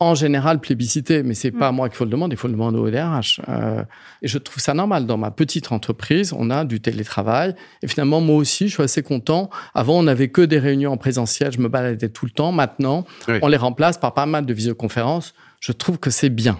en 0.00 0.14
général 0.14 0.60
plébiscité, 0.60 1.22
mais 1.22 1.34
c'est 1.34 1.50
pas 1.50 1.70
mm. 1.70 1.76
moi 1.76 1.88
qu'il 1.88 1.96
faut 1.96 2.04
le 2.04 2.10
demander, 2.10 2.34
il 2.34 2.38
faut 2.38 2.48
le 2.48 2.54
demander 2.54 2.78
au 2.78 2.90
DRH. 2.90 3.40
Euh, 3.48 3.84
et 4.22 4.28
je 4.28 4.38
trouve 4.38 4.60
ça 4.62 4.72
normal. 4.74 5.06
Dans 5.06 5.18
ma 5.18 5.30
petite 5.30 5.70
entreprise, 5.72 6.32
on 6.36 6.50
a 6.50 6.64
du 6.64 6.80
télétravail. 6.80 7.54
Et 7.82 7.88
finalement, 7.88 8.20
moi 8.20 8.36
aussi, 8.36 8.68
je 8.68 8.74
suis 8.74 8.82
assez 8.82 9.02
content. 9.02 9.50
Avant, 9.74 9.98
on 9.98 10.02
n'avait 10.02 10.28
que 10.28 10.40
des 10.40 10.58
réunions 10.58 10.92
en 10.92 10.96
présentiel, 10.96 11.52
je 11.52 11.60
me 11.60 11.68
baladais 11.68 12.08
tout 12.08 12.24
le 12.24 12.30
temps. 12.30 12.50
Maintenant, 12.50 13.04
on 13.42 13.48
les 13.48 13.58
remplace 13.58 13.98
par 13.98 14.14
pas 14.14 14.26
mal 14.26 14.46
de 14.46 14.54
visioconférences 14.54 15.34
je 15.60 15.72
trouve 15.72 15.98
que 15.98 16.10
c'est 16.10 16.30
bien. 16.30 16.58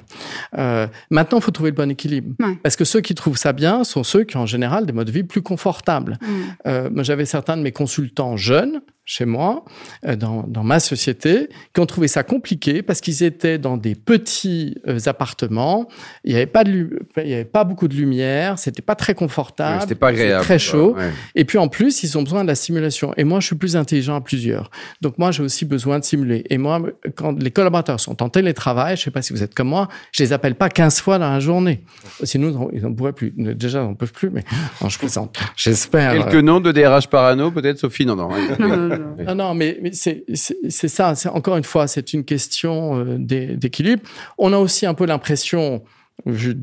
Euh, 0.59 0.87
maintenant, 1.11 1.39
il 1.39 1.43
faut 1.43 1.51
trouver 1.51 1.71
le 1.71 1.77
bon 1.77 1.91
équilibre. 1.91 2.35
Parce 2.63 2.77
que 2.77 2.85
ceux 2.85 3.01
qui 3.01 3.15
trouvent 3.15 3.39
ça 3.39 3.53
bien 3.53 3.83
sont 3.83 4.05
ceux 4.05 4.25
qui 4.25 4.37
ont 4.37 4.43
en 4.43 4.47
général 4.47 4.85
des 4.85 4.93
modes 4.93 5.07
de 5.07 5.13
vie 5.13 5.25
plus 5.25 5.43
confortables. 5.43 6.19
Mm. 6.21 6.27
Euh, 6.67 6.91
j'avais 7.03 7.25
certains 7.25 7.57
de 7.57 7.63
mes 7.63 7.73
consultants 7.73 8.37
jeunes 8.37 8.83
chez 9.11 9.25
moi, 9.25 9.65
euh, 10.07 10.15
dans, 10.15 10.45
dans, 10.47 10.63
ma 10.63 10.79
société, 10.79 11.49
qui 11.75 11.81
ont 11.81 11.87
trouvé 11.87 12.07
ça 12.07 12.23
compliqué 12.23 12.81
parce 12.81 13.01
qu'ils 13.01 13.25
étaient 13.25 13.59
dans 13.59 13.77
des 13.77 13.97
petits 13.97 14.77
euh, 14.87 15.01
appartements. 15.07 15.89
Il 16.23 16.31
n'y 16.31 16.37
avait 16.37 16.47
pas 16.47 16.63
de, 16.63 17.01
il 17.17 17.29
y 17.29 17.35
avait 17.35 17.45
pas 17.45 17.65
beaucoup 17.65 17.89
de 17.89 17.97
lumière. 17.97 18.57
C'était 18.61 18.83
pas 18.83 18.95
très 18.95 19.15
confortable. 19.15 19.81
c'était 19.81 19.97
pas 19.97 20.11
agréable. 20.11 20.45
Très 20.45 20.61
chaud. 20.61 20.95
Et 21.35 21.45
puis 21.45 21.59
en 21.59 21.67
plus, 21.67 22.05
ils 22.05 22.17
ont 22.19 22.23
besoin 22.23 22.45
de 22.45 22.47
la 22.47 22.55
stimulation. 22.55 23.13
Et 23.17 23.25
moi, 23.25 23.41
je 23.41 23.47
suis 23.47 23.57
plus 23.57 23.75
intelligent 23.75 24.15
à 24.15 24.21
plusieurs. 24.21 24.71
Donc 25.01 25.19
moi, 25.19 25.33
j'ai 25.33 25.43
aussi 25.43 25.65
besoin 25.65 25.99
de 25.99 26.05
stimuler. 26.05 26.45
Et 26.49 26.57
moi, 26.57 26.81
quand 27.17 27.37
les 27.37 27.51
collaborateurs 27.51 27.99
sont 27.99 28.23
en 28.23 28.29
télétravail, 28.29 28.97
je 28.97 29.03
sais 29.03 29.11
pas 29.11 29.23
si 29.23 29.33
vous 29.33 29.43
êtes 29.43 29.57
comme 29.57 29.69
moi, 29.69 29.89
je 30.13 30.23
les 30.23 30.33
appelle 30.33 30.55
pas 30.55 30.69
15 30.69 31.01
fois 31.01 31.19
dans 31.19 31.31
la 31.31 31.41
journée. 31.41 31.83
Sinon, 32.23 32.71
ils 32.73 32.83
n'en 32.83 32.95
pourraient 32.95 33.13
plus. 33.13 33.33
Déjà, 33.37 33.81
ils 33.81 33.87
n'en 33.87 33.95
peuvent 33.95 34.13
plus, 34.13 34.31
mais 34.31 34.45
non, 34.81 34.89
je 34.89 34.99
plaisante. 35.01 35.37
J'espère. 35.57 36.13
Quelques 36.13 36.45
noms 36.45 36.61
de 36.61 36.71
DRH 36.71 37.09
parano, 37.09 37.51
peut-être, 37.51 37.79
Sophie? 37.79 38.07
Non, 38.07 38.15
non. 38.15 38.29
Non 39.19 39.35
non, 39.35 39.55
mais, 39.55 39.79
mais 39.83 39.93
c'est 39.93 40.89
ça. 40.89 41.15
Encore 41.33 41.57
une 41.57 41.65
fois, 41.65 41.87
c'est 41.87 42.13
une 42.13 42.25
question 42.25 42.99
euh, 42.99 43.17
d'équilibre. 43.19 44.03
On 44.39 44.53
a 44.53 44.59
aussi 44.59 44.87
un 44.87 44.95
peu 44.95 45.07
l'impression, 45.07 45.83
vu 46.27 46.57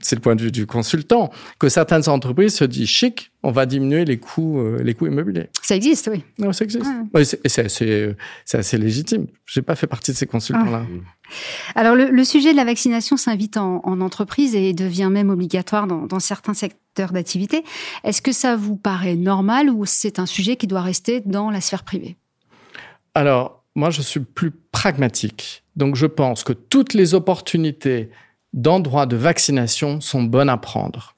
c'est 0.00 0.16
le 0.16 0.20
point 0.20 0.36
de 0.36 0.42
vue 0.42 0.52
du 0.52 0.66
consultant, 0.66 1.30
que 1.58 1.68
certaines 1.68 2.08
entreprises 2.08 2.54
se 2.54 2.64
disent 2.64 2.88
chic, 2.88 3.32
on 3.42 3.50
va 3.50 3.66
diminuer 3.66 4.04
les 4.04 4.18
coûts, 4.18 4.60
euh, 4.60 4.82
les 4.82 4.94
coûts 4.94 5.06
immobiliers. 5.06 5.48
Ça 5.62 5.74
existe, 5.74 6.08
oui. 6.12 6.22
Non, 6.38 6.52
ça 6.52 6.64
existe. 6.64 6.86
c'est 7.48 7.64
assez, 7.64 8.14
assez, 8.52 8.78
légitime. 8.78 9.26
J'ai 9.46 9.62
pas 9.62 9.74
fait 9.74 9.86
partie 9.86 10.12
de 10.12 10.16
ces 10.16 10.26
consultants-là. 10.26 10.86
Ah. 10.86 11.80
Alors, 11.80 11.96
le, 11.96 12.24
sujet 12.24 12.52
de 12.52 12.56
la 12.56 12.64
vaccination 12.64 13.16
s'invite 13.16 13.56
en, 13.56 13.80
entreprise 14.00 14.54
et 14.54 14.72
devient 14.72 15.08
même 15.10 15.30
obligatoire 15.30 15.86
dans, 15.86 16.06
dans 16.06 16.20
certains 16.20 16.54
secteurs 16.54 17.12
d'activité. 17.12 17.64
Est-ce 18.04 18.22
que 18.22 18.32
ça 18.32 18.56
vous 18.56 18.76
paraît 18.76 19.16
normal 19.16 19.70
ou 19.70 19.86
c'est 19.86 20.18
un 20.18 20.26
sujet 20.26 20.56
qui 20.56 20.66
doit 20.66 20.82
rester 20.82 21.20
dans 21.20 21.50
la 21.50 21.60
sphère 21.60 21.84
privée? 21.84 22.16
Alors, 23.14 23.64
moi, 23.74 23.90
je 23.90 24.02
suis 24.02 24.20
plus 24.20 24.50
pragmatique. 24.50 25.64
Donc, 25.76 25.96
je 25.96 26.06
pense 26.06 26.44
que 26.44 26.52
toutes 26.52 26.94
les 26.94 27.14
opportunités 27.14 28.10
d'endroits 28.52 29.06
de 29.06 29.16
vaccination 29.16 30.00
sont 30.00 30.22
bonnes 30.22 30.48
à 30.48 30.56
prendre. 30.56 31.16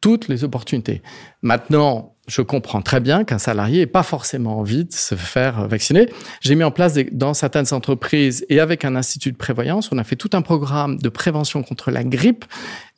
Toutes 0.00 0.28
les 0.28 0.44
opportunités. 0.44 1.02
Maintenant, 1.42 2.14
je 2.26 2.42
comprends 2.42 2.80
très 2.80 3.00
bien 3.00 3.24
qu'un 3.24 3.38
salarié 3.38 3.80
n'ait 3.80 3.86
pas 3.86 4.02
forcément 4.02 4.58
envie 4.58 4.84
de 4.84 4.92
se 4.92 5.14
faire 5.14 5.66
vacciner. 5.68 6.08
J'ai 6.40 6.54
mis 6.54 6.64
en 6.64 6.70
place 6.70 6.94
dans 7.12 7.34
certaines 7.34 7.72
entreprises 7.72 8.46
et 8.48 8.60
avec 8.60 8.84
un 8.84 8.96
institut 8.96 9.32
de 9.32 9.36
prévoyance, 9.36 9.90
on 9.92 9.98
a 9.98 10.04
fait 10.04 10.16
tout 10.16 10.30
un 10.32 10.42
programme 10.42 10.96
de 10.98 11.08
prévention 11.08 11.62
contre 11.62 11.90
la 11.90 12.04
grippe 12.04 12.44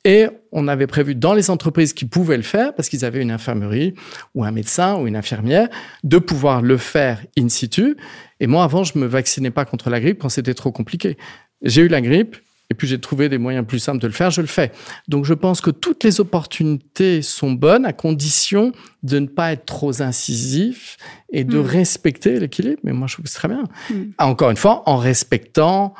et 0.05 0.26
on 0.50 0.67
avait 0.69 0.87
prévu 0.87 1.14
dans 1.14 1.33
les 1.33 1.49
entreprises 1.50 1.93
qui 1.93 2.05
pouvaient 2.05 2.37
le 2.37 2.43
faire, 2.43 2.75
parce 2.75 2.88
qu'ils 2.88 3.05
avaient 3.05 3.23
une 3.23 3.31
infirmerie 3.31 3.95
ou 4.35 4.45
un 4.45 4.50
médecin 4.50 4.97
ou 4.97 5.07
une 5.07 5.17
infirmière, 5.17 5.69
de 6.02 6.19
pouvoir 6.19 6.61
le 6.61 6.76
faire 6.76 7.25
in 7.38 7.49
situ. 7.49 7.97
Et 8.41 8.49
moi, 8.49 8.64
avant, 8.64 8.83
je 8.83 8.99
me 8.99 9.07
vaccinais 9.07 9.52
pas 9.52 9.64
contre 9.64 9.91
la 9.91 10.00
grippe 10.00 10.19
quand 10.21 10.29
c'était 10.29 10.55
trop 10.55 10.73
compliqué. 10.73 11.17
J'ai 11.62 11.83
eu 11.83 11.88
la 11.88 12.00
grippe, 12.00 12.37
et 12.73 12.75
puis 12.75 12.88
j'ai 12.88 12.99
trouvé 12.99 13.29
des 13.29 13.37
moyens 13.37 13.67
plus 13.67 13.81
simples 13.81 13.99
de 13.99 14.07
le 14.07 14.14
faire, 14.14 14.31
je 14.31 14.41
le 14.41 14.47
fais. 14.47 14.73
Donc 15.07 15.26
je 15.26 15.35
pense 15.35 15.61
que 15.61 15.71
toutes 15.71 16.05
les 16.05 16.21
opportunités 16.21 17.21
sont 17.21 17.52
bonnes 17.52 17.85
à 17.85 17.93
condition 17.93 18.73
de 19.02 19.19
ne 19.19 19.26
pas 19.26 19.52
être 19.52 19.67
trop 19.67 20.00
incisif 20.00 20.97
et 21.31 21.45
de 21.45 21.59
mm. 21.59 21.67
respecter 21.67 22.41
l'équilibre. 22.41 22.81
Mais 22.83 22.93
moi 22.93 23.09
je 23.09 23.14
trouve 23.14 23.25
que 23.26 23.31
c'est 23.31 23.38
très 23.38 23.49
bien. 23.49 23.64
Mm. 23.91 23.95
Encore 24.17 24.49
une 24.49 24.57
fois, 24.57 24.83
en 24.87 24.97
respectant 24.97 25.93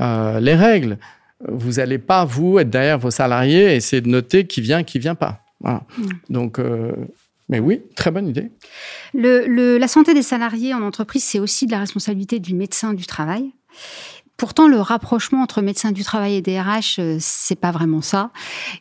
euh, 0.00 0.40
les 0.40 0.56
règles. 0.56 0.98
Vous 1.46 1.74
n'allez 1.74 1.98
pas, 1.98 2.24
vous, 2.24 2.58
être 2.58 2.70
derrière 2.70 2.98
vos 2.98 3.12
salariés 3.12 3.72
et 3.72 3.76
essayer 3.76 4.02
de 4.02 4.08
noter 4.08 4.48
qui 4.48 4.60
vient, 4.60 4.82
qui 4.82 4.98
vient 4.98 5.14
pas. 5.14 5.44
Voilà. 5.60 5.84
Mm. 5.96 6.04
Donc, 6.30 6.58
euh, 6.58 6.90
mais 7.48 7.60
oui, 7.60 7.82
très 7.94 8.10
bonne 8.10 8.26
idée. 8.26 8.50
Le, 9.14 9.78
la 9.78 9.86
santé 9.86 10.12
des 10.12 10.22
salariés 10.22 10.74
en 10.74 10.82
entreprise, 10.82 11.22
c'est 11.22 11.38
aussi 11.38 11.66
de 11.66 11.70
la 11.70 11.78
responsabilité 11.78 12.40
du 12.40 12.56
médecin 12.56 12.94
du 12.94 13.06
travail. 13.06 13.52
Pourtant, 14.36 14.68
le 14.68 14.80
rapprochement 14.80 15.42
entre 15.42 15.62
médecins 15.62 15.92
du 15.92 16.04
travail 16.04 16.34
et 16.34 16.42
DRH, 16.42 16.98
euh, 16.98 17.16
c'est 17.20 17.58
pas 17.58 17.70
vraiment 17.70 18.02
ça. 18.02 18.30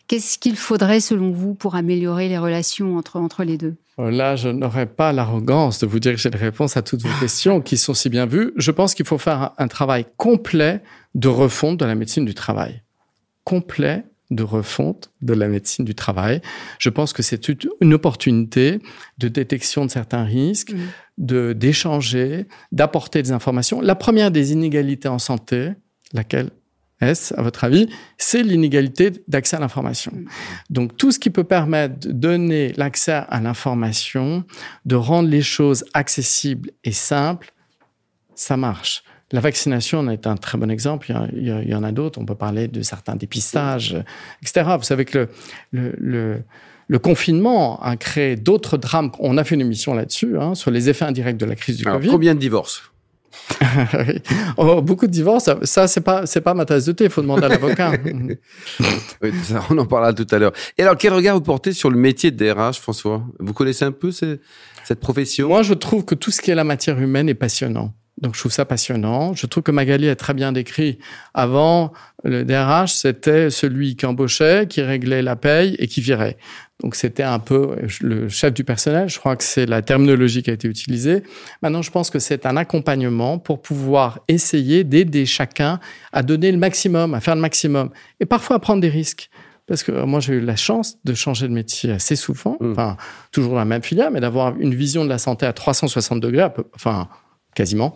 Qu'est-ce 0.07 0.37
qu'il 0.37 0.57
faudrait, 0.57 0.99
selon 0.99 1.31
vous, 1.31 1.53
pour 1.53 1.75
améliorer 1.75 2.27
les 2.27 2.37
relations 2.37 2.97
entre, 2.97 3.17
entre 3.17 3.43
les 3.43 3.57
deux? 3.57 3.75
Euh, 3.99 4.11
Là, 4.11 4.35
je 4.35 4.49
n'aurais 4.49 4.85
pas 4.85 5.13
l'arrogance 5.13 5.79
de 5.79 5.85
vous 5.85 5.99
dire 5.99 6.11
que 6.13 6.19
j'ai 6.19 6.29
des 6.29 6.37
réponses 6.37 6.75
à 6.75 6.81
toutes 6.81 7.01
vos 7.03 7.19
questions 7.19 7.61
qui 7.61 7.77
sont 7.77 7.93
si 7.93 8.09
bien 8.09 8.25
vues. 8.25 8.51
Je 8.57 8.71
pense 8.71 8.93
qu'il 8.93 9.05
faut 9.05 9.17
faire 9.17 9.51
un 9.57 9.67
travail 9.67 10.05
complet 10.17 10.81
de 11.13 11.29
refonte 11.29 11.77
de 11.77 11.85
la 11.85 11.95
médecine 11.95 12.25
du 12.25 12.33
travail. 12.33 12.81
Complet 13.45 14.03
de 14.31 14.43
refonte 14.43 15.11
de 15.21 15.33
la 15.33 15.47
médecine 15.47 15.85
du 15.85 15.95
travail. 15.95 16.41
Je 16.79 16.89
pense 16.89 17.13
que 17.13 17.21
c'est 17.21 17.47
une 17.81 17.93
opportunité 17.93 18.79
de 19.17 19.27
détection 19.27 19.85
de 19.85 19.91
certains 19.91 20.23
risques, 20.23 20.73
mmh. 20.73 20.79
de 21.19 21.53
d'échanger, 21.53 22.47
d'apporter 22.71 23.21
des 23.21 23.31
informations. 23.31 23.81
La 23.81 23.95
première 23.95 24.31
des 24.31 24.51
inégalités 24.51 25.07
en 25.07 25.19
santé, 25.19 25.71
laquelle 26.13 26.49
est-ce, 27.01 27.33
à 27.37 27.41
votre 27.41 27.65
avis 27.65 27.89
C'est 28.17 28.41
l'inégalité 28.41 29.11
d'accès 29.27 29.57
à 29.57 29.59
l'information. 29.59 30.11
Mmh. 30.15 30.25
Donc, 30.69 30.97
tout 30.97 31.11
ce 31.11 31.19
qui 31.19 31.29
peut 31.29 31.43
permettre 31.43 31.99
de 31.99 32.11
donner 32.11 32.73
l'accès 32.77 33.23
à 33.27 33.41
l'information, 33.41 34.45
de 34.85 34.95
rendre 34.95 35.29
les 35.29 35.41
choses 35.41 35.85
accessibles 35.93 36.71
et 36.83 36.93
simples, 36.93 37.51
ça 38.33 38.57
marche. 38.57 39.03
La 39.31 39.39
vaccination 39.39 39.99
en 39.99 40.09
est 40.09 40.27
un 40.27 40.37
très 40.37 40.57
bon 40.57 40.69
exemple. 40.69 41.11
Il 41.35 41.47
y, 41.47 41.75
en 41.75 41.83
a 41.83 41.91
d'autres. 41.91 42.19
On 42.19 42.25
peut 42.25 42.35
parler 42.35 42.67
de 42.67 42.81
certains 42.83 43.15
dépistages, 43.15 43.97
etc. 44.41 44.75
Vous 44.77 44.83
savez 44.83 45.05
que 45.05 45.27
le, 45.71 46.43
le, 46.87 46.99
confinement 46.99 47.81
a 47.81 47.95
créé 47.97 48.35
d'autres 48.35 48.77
drames. 48.77 49.11
On 49.19 49.37
a 49.37 49.43
fait 49.43 49.55
une 49.55 49.61
émission 49.61 49.95
là-dessus, 49.95 50.37
hein, 50.37 50.53
sur 50.53 50.69
les 50.69 50.89
effets 50.89 51.05
indirects 51.05 51.37
de 51.37 51.45
la 51.45 51.55
crise 51.55 51.77
du 51.77 51.85
Covid. 51.85 52.07
Combien 52.07 52.35
de 52.35 52.39
divorces? 52.39 52.91
Oh, 54.57 54.81
beaucoup 54.81 55.07
de 55.07 55.11
divorces, 55.11 55.49
ça 55.63 55.87
c'est 55.87 56.01
pas 56.01 56.25
c'est 56.25 56.41
pas 56.41 56.53
ma 56.53 56.65
tasse 56.65 56.85
de 56.85 56.93
thé, 56.93 57.05
il 57.05 57.09
faut 57.09 57.21
demander 57.21 57.43
à 57.43 57.49
l'avocat. 57.49 57.91
oui, 59.21 59.31
on 59.69 59.77
en 59.77 59.85
parlera 59.85 60.13
tout 60.13 60.27
à 60.31 60.39
l'heure. 60.39 60.53
Et 60.77 60.83
alors 60.83 60.97
quel 60.97 61.13
regard 61.13 61.35
vous 61.35 61.41
portez 61.41 61.73
sur 61.73 61.89
le 61.89 61.97
métier 61.97 62.31
de 62.31 62.37
DRH, 62.37 62.79
François? 62.79 63.23
Vous 63.39 63.53
connaissez 63.53 63.85
un 63.85 63.91
peu 63.91 64.11
cette 64.11 64.99
profession? 64.99 65.49
Moi, 65.49 65.63
je 65.63 65.73
trouve 65.73 66.05
que 66.05 66.15
tout 66.15 66.31
ce 66.31 66.41
qui 66.41 66.51
est 66.51 66.55
la 66.55 66.63
matière 66.63 66.99
humaine 66.99 67.27
est 67.27 67.35
passionnant. 67.35 67.93
Donc 68.21 68.33
je 68.35 68.39
trouve 68.39 68.51
ça 68.51 68.65
passionnant. 68.65 69.33
Je 69.33 69.45
trouve 69.45 69.63
que 69.63 69.71
Magali 69.71 70.07
a 70.07 70.15
très 70.15 70.33
bien 70.33 70.51
décrit. 70.53 70.99
Avant, 71.33 71.91
le 72.23 72.45
DRH, 72.45 72.93
c'était 72.93 73.49
celui 73.49 73.95
qui 73.95 74.05
embauchait, 74.05 74.67
qui 74.69 74.81
réglait 74.81 75.21
la 75.21 75.35
paye 75.35 75.75
et 75.79 75.87
qui 75.87 75.99
virait. 75.99 76.37
Donc 76.81 76.95
c'était 76.95 77.23
un 77.23 77.39
peu 77.39 77.75
le 78.01 78.29
chef 78.29 78.53
du 78.53 78.63
personnel. 78.63 79.09
Je 79.09 79.19
crois 79.19 79.35
que 79.35 79.43
c'est 79.43 79.65
la 79.65 79.81
terminologie 79.81 80.43
qui 80.43 80.49
a 80.49 80.53
été 80.53 80.67
utilisée. 80.67 81.23
Maintenant, 81.61 81.81
je 81.81 81.91
pense 81.91 82.09
que 82.09 82.19
c'est 82.19 82.45
un 82.45 82.55
accompagnement 82.55 83.37
pour 83.37 83.61
pouvoir 83.61 84.19
essayer 84.27 84.83
d'aider 84.83 85.25
chacun 85.25 85.79
à 86.13 86.23
donner 86.23 86.51
le 86.51 86.57
maximum, 86.57 87.13
à 87.13 87.19
faire 87.19 87.35
le 87.35 87.41
maximum 87.41 87.89
et 88.21 88.25
parfois 88.25 88.57
à 88.57 88.59
prendre 88.59 88.81
des 88.81 88.89
risques. 88.89 89.29
Parce 89.67 89.81
que 89.81 89.91
moi, 89.91 90.19
j'ai 90.19 90.35
eu 90.35 90.41
la 90.41 90.55
chance 90.55 90.97
de 91.03 91.13
changer 91.15 91.47
de 91.47 91.53
métier 91.53 91.91
assez 91.91 92.15
souvent, 92.15 92.55
mmh. 92.59 92.71
enfin, 92.71 92.97
toujours 93.31 93.53
dans 93.53 93.59
la 93.59 93.65
même 93.65 93.81
filière, 93.81 94.11
mais 94.11 94.19
d'avoir 94.19 94.55
une 94.59 94.75
vision 94.75 95.03
de 95.03 95.09
la 95.09 95.17
santé 95.17 95.47
à 95.47 95.53
360 95.53 96.19
degrés, 96.19 96.47
enfin, 96.75 97.09
quasiment. 97.55 97.95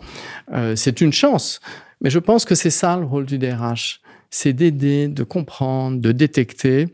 Euh, 0.52 0.74
c'est 0.74 1.00
une 1.00 1.12
chance. 1.12 1.60
Mais 2.00 2.10
je 2.10 2.18
pense 2.18 2.44
que 2.44 2.54
c'est 2.54 2.70
ça 2.70 2.96
le 2.96 3.04
rôle 3.04 3.26
du 3.26 3.38
DRH. 3.38 4.00
C'est 4.30 4.52
d'aider, 4.52 5.08
de 5.08 5.22
comprendre, 5.22 6.00
de 6.00 6.12
détecter, 6.12 6.88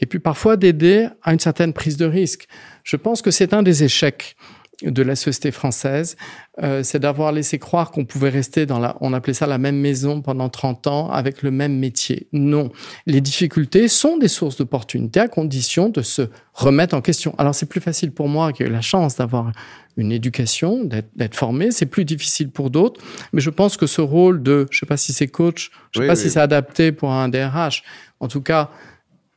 et 0.00 0.06
puis 0.06 0.18
parfois 0.18 0.56
d'aider 0.56 1.08
à 1.22 1.32
une 1.32 1.38
certaine 1.38 1.72
prise 1.72 1.96
de 1.96 2.06
risque. 2.06 2.48
Je 2.84 2.96
pense 2.96 3.22
que 3.22 3.30
c'est 3.30 3.54
un 3.54 3.62
des 3.62 3.84
échecs 3.84 4.36
de 4.82 5.02
la 5.02 5.14
société 5.14 5.52
française, 5.52 6.16
euh, 6.62 6.82
c'est 6.82 6.98
d'avoir 6.98 7.32
laissé 7.32 7.58
croire 7.58 7.90
qu'on 7.90 8.04
pouvait 8.04 8.30
rester 8.30 8.66
dans 8.66 8.78
la, 8.78 8.96
on 9.00 9.12
appelait 9.12 9.34
ça 9.34 9.46
la 9.46 9.58
même 9.58 9.76
maison 9.76 10.22
pendant 10.22 10.48
30 10.48 10.86
ans 10.86 11.10
avec 11.10 11.42
le 11.42 11.50
même 11.50 11.78
métier. 11.78 12.26
Non. 12.32 12.70
Les 13.06 13.20
difficultés 13.20 13.88
sont 13.88 14.16
des 14.16 14.28
sources 14.28 14.56
d'opportunités 14.56 15.20
à 15.20 15.28
condition 15.28 15.88
de 15.88 16.02
se 16.02 16.22
remettre 16.54 16.94
en 16.94 17.00
question. 17.00 17.34
Alors 17.38 17.54
c'est 17.54 17.66
plus 17.66 17.80
facile 17.80 18.12
pour 18.12 18.28
moi 18.28 18.52
qui 18.52 18.62
ai 18.62 18.66
eu 18.66 18.70
la 18.70 18.80
chance 18.80 19.16
d'avoir 19.16 19.52
une 19.96 20.10
éducation, 20.10 20.84
d'être 20.84 21.34
formé. 21.34 21.70
C'est 21.70 21.86
plus 21.86 22.04
difficile 22.04 22.50
pour 22.50 22.70
d'autres. 22.70 23.00
Mais 23.32 23.40
je 23.40 23.50
pense 23.50 23.76
que 23.76 23.86
ce 23.86 24.00
rôle 24.00 24.42
de, 24.42 24.66
je 24.70 24.78
sais 24.78 24.86
pas 24.86 24.96
si 24.96 25.12
c'est 25.12 25.28
coach, 25.28 25.70
je 25.92 26.00
sais 26.00 26.06
pas 26.06 26.16
si 26.16 26.30
c'est 26.30 26.40
adapté 26.40 26.92
pour 26.92 27.12
un 27.12 27.28
DRH. 27.28 27.82
En 28.20 28.28
tout 28.28 28.40
cas, 28.40 28.70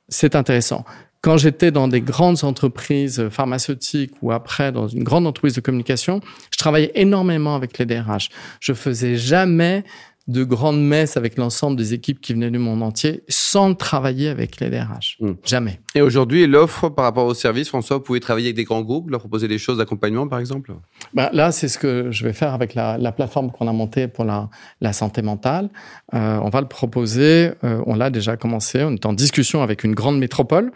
c'est 0.08 0.36
intéressant. 0.36 0.86
Quand 1.26 1.38
j'étais 1.38 1.72
dans 1.72 1.88
des 1.88 2.02
grandes 2.02 2.44
entreprises 2.44 3.30
pharmaceutiques 3.30 4.12
ou 4.22 4.32
après 4.32 4.72
dans 4.72 4.88
une 4.88 5.04
grande 5.04 5.26
entreprise 5.26 5.56
de 5.56 5.60
communication, 5.60 6.22
je 6.52 6.58
travaillais 6.60 6.92
énormément 6.94 7.56
avec 7.56 7.80
les 7.80 7.88
DRH. 7.88 8.30
Je 8.60 8.74
faisais 8.74 9.16
jamais 9.16 9.84
de 10.28 10.44
grandes 10.44 10.82
messes 10.82 11.18
avec 11.18 11.38
l'ensemble 11.38 11.78
des 11.78 11.94
équipes 11.94 12.20
qui 12.20 12.34
venaient 12.34 12.50
du 12.50 12.58
monde 12.58 12.82
entier 12.82 13.24
sans 13.28 13.76
travailler 13.76 14.30
avec 14.30 14.60
les 14.60 14.70
DRH. 14.70 15.18
Hmm. 15.20 15.34
Jamais. 15.44 15.80
Et 15.94 16.02
aujourd'hui, 16.02 16.48
l'offre 16.48 16.90
par 16.90 17.06
rapport 17.06 17.28
au 17.28 17.34
service, 17.34 17.70
François, 17.70 17.98
vous 17.98 18.04
pouvez 18.04 18.20
travailler 18.20 18.48
avec 18.48 18.56
des 18.56 18.64
grands 18.64 18.82
groupes, 18.82 19.10
leur 19.12 19.20
proposer 19.20 19.48
des 19.48 19.60
choses 19.60 19.78
d'accompagnement, 19.78 20.28
par 20.28 20.40
exemple? 20.40 20.74
Ben, 21.14 21.30
Là, 21.32 21.52
c'est 21.52 21.68
ce 21.68 21.78
que 21.78 22.10
je 22.12 22.24
vais 22.24 22.34
faire 22.34 22.54
avec 22.54 22.74
la, 22.74 22.98
la 22.98 23.12
plateforme 23.12 23.52
qu'on 23.52 23.68
a 23.68 23.74
montée 23.74 24.08
pour 24.08 24.26
la, 24.26 24.50
la 24.82 24.94
santé 24.94 25.22
mentale. 25.22 25.70
Euh, 26.14 26.40
on 26.42 26.50
va 26.50 26.62
le 26.62 26.68
proposer, 26.68 27.52
euh, 27.64 27.82
on 27.86 27.96
l'a 27.96 28.10
déjà 28.10 28.36
commencé, 28.36 28.84
on 28.84 28.94
est 28.94 29.06
en 29.06 29.14
discussion 29.14 29.62
avec 29.62 29.84
une 29.84 29.94
grande 29.94 30.18
métropole 30.18 30.72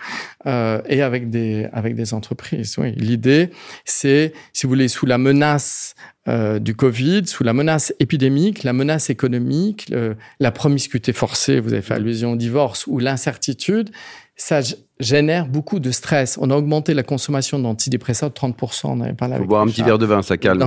euh, 0.45 0.81
et 0.87 1.01
avec 1.01 1.29
des, 1.29 1.67
avec 1.73 1.95
des 1.95 2.13
entreprises. 2.13 2.75
Oui, 2.77 2.91
L'idée, 2.95 3.49
c'est, 3.85 4.33
si 4.53 4.65
vous 4.65 4.69
voulez, 4.69 4.87
sous 4.87 5.05
la 5.05 5.17
menace 5.17 5.95
euh, 6.27 6.59
du 6.59 6.75
Covid, 6.75 7.25
sous 7.25 7.43
la 7.43 7.53
menace 7.53 7.93
épidémique, 7.99 8.63
la 8.63 8.73
menace 8.73 9.09
économique, 9.09 9.91
la 10.39 10.51
promiscuité 10.51 11.13
forcée, 11.13 11.59
vous 11.59 11.73
avez 11.73 11.81
fait 11.81 11.95
allusion 11.95 12.33
au 12.33 12.35
divorce, 12.35 12.85
ou 12.87 12.99
l'incertitude, 12.99 13.91
ça 14.39 14.61
génère 14.99 15.47
beaucoup 15.47 15.79
de 15.79 15.91
stress. 15.91 16.37
On 16.41 16.49
a 16.49 16.55
augmenté 16.55 16.93
la 16.93 17.03
consommation 17.03 17.59
d'antidépresseurs 17.59 18.29
de 18.29 18.35
30%. 18.35 18.81
On 18.85 19.01
avait 19.01 19.13
parlé 19.13 19.35
Faut 19.37 19.45
boire 19.45 19.61
un 19.61 19.67
petit 19.67 19.83
verre 19.83 19.97
de 19.97 20.05
vin, 20.05 20.21
ça 20.21 20.37
calme. 20.37 20.59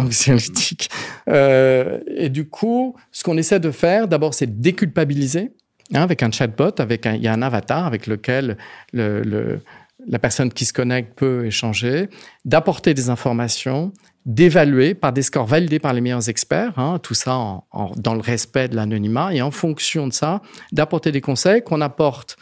Euh, 1.29 2.01
et 2.07 2.29
du 2.29 2.49
coup, 2.49 2.95
ce 3.13 3.25
qu'on 3.25 3.37
essaie 3.39 3.61
de 3.61 3.71
faire, 3.71 4.09
d'abord, 4.09 4.35
c'est 4.35 4.61
déculpabiliser 4.61 5.53
hein, 5.95 6.03
avec 6.03 6.23
un 6.23 6.31
chatbot, 6.31 6.73
avec 6.79 7.07
un, 7.07 7.15
il 7.15 7.23
y 7.23 7.29
a 7.29 7.33
un 7.33 7.43
avatar 7.43 7.87
avec 7.87 8.07
lequel 8.07 8.59
le, 8.93 9.61
la 10.07 10.19
personne 10.19 10.53
qui 10.53 10.65
se 10.65 10.73
connecte 10.73 11.15
peut 11.17 11.47
échanger, 11.47 12.09
d'apporter 12.45 12.93
des 12.93 13.09
informations, 13.09 13.93
d'évaluer 14.25 14.95
par 14.95 15.13
des 15.13 15.23
scores 15.23 15.47
validés 15.47 15.79
par 15.79 15.93
les 15.93 16.01
meilleurs 16.01 16.29
experts, 16.29 16.79
hein, 16.79 16.99
tout 17.03 17.15
ça 17.15 17.37
en, 17.37 17.65
dans 17.97 18.15
le 18.15 18.21
respect 18.21 18.69
de 18.69 18.77
l'anonymat, 18.77 19.35
et 19.35 19.43
en 19.43 19.51
fonction 19.51 20.07
de 20.07 20.13
ça, 20.13 20.43
d'apporter 20.71 21.13
des 21.13 21.21
conseils 21.21 21.63
qu'on 21.63 21.81
apporte. 21.81 22.37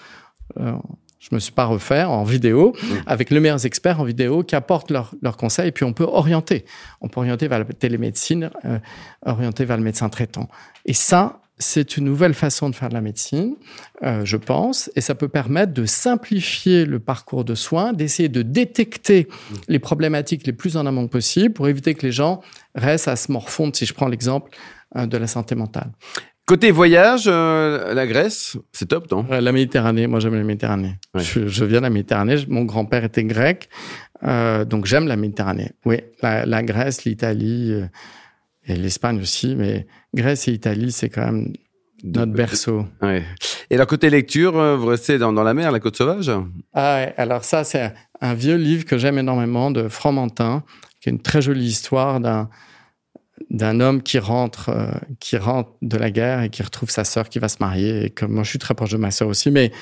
Euh, 0.58 0.72
je 1.20 1.28
me 1.34 1.38
suis 1.38 1.52
pas 1.52 1.66
refait 1.66 2.02
en 2.02 2.24
vidéo 2.24 2.72
mmh. 2.72 2.86
avec 3.06 3.30
les 3.30 3.40
meilleurs 3.40 3.66
experts 3.66 4.00
en 4.00 4.04
vidéo 4.04 4.42
qui 4.42 4.56
apportent 4.56 4.90
leurs 4.90 5.14
leur 5.20 5.36
conseils 5.36 5.68
et 5.68 5.72
puis 5.72 5.84
on 5.84 5.92
peut 5.92 6.04
orienter. 6.04 6.64
On 7.02 7.08
peut 7.08 7.20
orienter 7.20 7.46
vers 7.46 7.58
la 7.58 7.66
télémédecine, 7.66 8.50
euh, 8.64 8.78
orienter 9.26 9.66
vers 9.66 9.76
le 9.76 9.82
médecin 9.82 10.08
traitant. 10.08 10.48
Et 10.86 10.94
ça, 10.94 11.42
c'est 11.60 11.96
une 11.96 12.04
nouvelle 12.04 12.34
façon 12.34 12.68
de 12.70 12.74
faire 12.74 12.88
de 12.88 12.94
la 12.94 13.00
médecine, 13.00 13.54
euh, 14.02 14.24
je 14.24 14.36
pense, 14.36 14.90
et 14.96 15.00
ça 15.00 15.14
peut 15.14 15.28
permettre 15.28 15.72
de 15.72 15.84
simplifier 15.84 16.86
le 16.86 16.98
parcours 16.98 17.44
de 17.44 17.54
soins, 17.54 17.92
d'essayer 17.92 18.28
de 18.28 18.42
détecter 18.42 19.28
les 19.68 19.78
problématiques 19.78 20.46
les 20.46 20.52
plus 20.52 20.76
en 20.76 20.86
amont 20.86 21.06
possible 21.06 21.52
pour 21.54 21.68
éviter 21.68 21.94
que 21.94 22.04
les 22.04 22.12
gens 22.12 22.40
restent 22.74 23.08
à 23.08 23.16
se 23.16 23.30
morfondre, 23.30 23.76
si 23.76 23.86
je 23.86 23.94
prends 23.94 24.08
l'exemple 24.08 24.50
euh, 24.96 25.06
de 25.06 25.16
la 25.16 25.26
santé 25.26 25.54
mentale. 25.54 25.92
Côté 26.50 26.72
voyage, 26.72 27.26
euh, 27.28 27.94
la 27.94 28.08
Grèce, 28.08 28.56
c'est 28.72 28.88
top, 28.88 29.08
non? 29.12 29.24
La 29.30 29.52
Méditerranée, 29.52 30.08
moi 30.08 30.18
j'aime 30.18 30.34
la 30.34 30.42
Méditerranée. 30.42 30.96
Je, 31.14 31.64
viens 31.64 31.78
de 31.78 31.84
la 31.84 31.90
Méditerranée, 31.90 32.38
mon 32.48 32.64
grand-père 32.64 33.04
était 33.04 33.22
grec, 33.22 33.68
euh, 34.24 34.64
donc 34.64 34.84
j'aime 34.84 35.06
la 35.06 35.14
Méditerranée. 35.14 35.70
Oui, 35.84 35.98
la, 36.22 36.62
Grèce, 36.64 37.04
l'Italie 37.04 37.70
euh, 37.70 37.86
et 38.66 38.76
l'Espagne 38.76 39.20
aussi, 39.20 39.54
mais 39.56 39.86
Grèce 40.14 40.48
et 40.48 40.52
Italie, 40.52 40.92
c'est 40.92 41.08
quand 41.08 41.24
même 41.24 41.52
notre 42.02 42.32
berceau. 42.32 42.86
Ouais. 43.02 43.24
Et 43.68 43.76
la 43.76 43.86
côté 43.86 44.10
lecture, 44.10 44.52
vous 44.76 44.86
restez 44.86 45.18
dans, 45.18 45.32
la 45.32 45.54
mer, 45.54 45.70
la 45.70 45.80
côte 45.80 45.96
sauvage? 45.96 46.30
Ah 46.72 46.96
ouais, 46.96 47.14
alors 47.16 47.44
ça 47.44 47.64
c'est 47.64 47.92
un 48.20 48.34
vieux 48.34 48.56
livre 48.56 48.84
que 48.84 48.98
j'aime 48.98 49.18
énormément 49.18 49.70
de 49.70 49.88
Fromentin, 49.88 50.64
qui 51.00 51.08
est 51.08 51.12
une 51.12 51.20
très 51.20 51.42
jolie 51.42 51.66
histoire 51.66 52.20
d'un 52.20 52.48
d'un 53.48 53.80
homme 53.80 54.02
qui 54.02 54.18
rentre, 54.18 54.68
euh, 54.68 54.90
qui 55.18 55.36
rentre 55.36 55.72
de 55.82 55.96
la 55.96 56.10
guerre 56.10 56.42
et 56.42 56.50
qui 56.50 56.62
retrouve 56.62 56.90
sa 56.90 57.04
sœur 57.04 57.28
qui 57.28 57.38
va 57.38 57.48
se 57.48 57.56
marier. 57.60 58.04
Et 58.04 58.10
comme 58.10 58.32
moi, 58.32 58.42
je 58.42 58.50
suis 58.50 58.58
très 58.58 58.74
proche 58.74 58.90
de 58.90 58.96
ma 58.96 59.10
sœur 59.10 59.28
aussi, 59.28 59.50
mais 59.50 59.72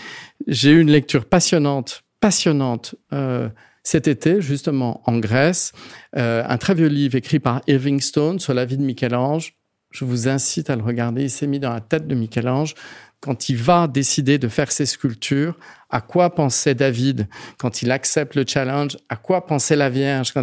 j'ai 0.46 0.70
eu 0.70 0.80
une 0.80 0.90
lecture 0.90 1.24
passionnante, 1.24 2.02
passionnante 2.20 2.94
euh, 3.12 3.48
cet 3.88 4.06
été, 4.06 4.42
justement 4.42 5.00
en 5.06 5.18
Grèce, 5.18 5.72
euh, 6.14 6.44
un 6.46 6.58
très 6.58 6.74
vieux 6.74 6.88
livre 6.88 7.14
écrit 7.14 7.38
par 7.38 7.62
Irving 7.68 8.02
Stone 8.02 8.38
sur 8.38 8.52
la 8.52 8.66
vie 8.66 8.76
de 8.76 8.82
Michel-Ange. 8.82 9.54
Je 9.90 10.04
vous 10.04 10.28
incite 10.28 10.68
à 10.68 10.76
le 10.76 10.82
regarder. 10.82 11.22
Il 11.22 11.30
s'est 11.30 11.46
mis 11.46 11.58
dans 11.58 11.72
la 11.72 11.80
tête 11.80 12.06
de 12.06 12.14
Michel-Ange 12.14 12.74
quand 13.20 13.48
il 13.48 13.56
va 13.56 13.88
décider 13.88 14.36
de 14.36 14.48
faire 14.48 14.72
ses 14.72 14.84
sculptures. 14.84 15.56
À 15.88 16.02
quoi 16.02 16.34
pensait 16.34 16.74
David 16.74 17.28
quand 17.56 17.80
il 17.80 17.90
accepte 17.90 18.34
le 18.34 18.44
challenge? 18.46 18.98
À 19.08 19.16
quoi 19.16 19.46
pensait 19.46 19.74
la 19.74 19.88
Vierge 19.88 20.34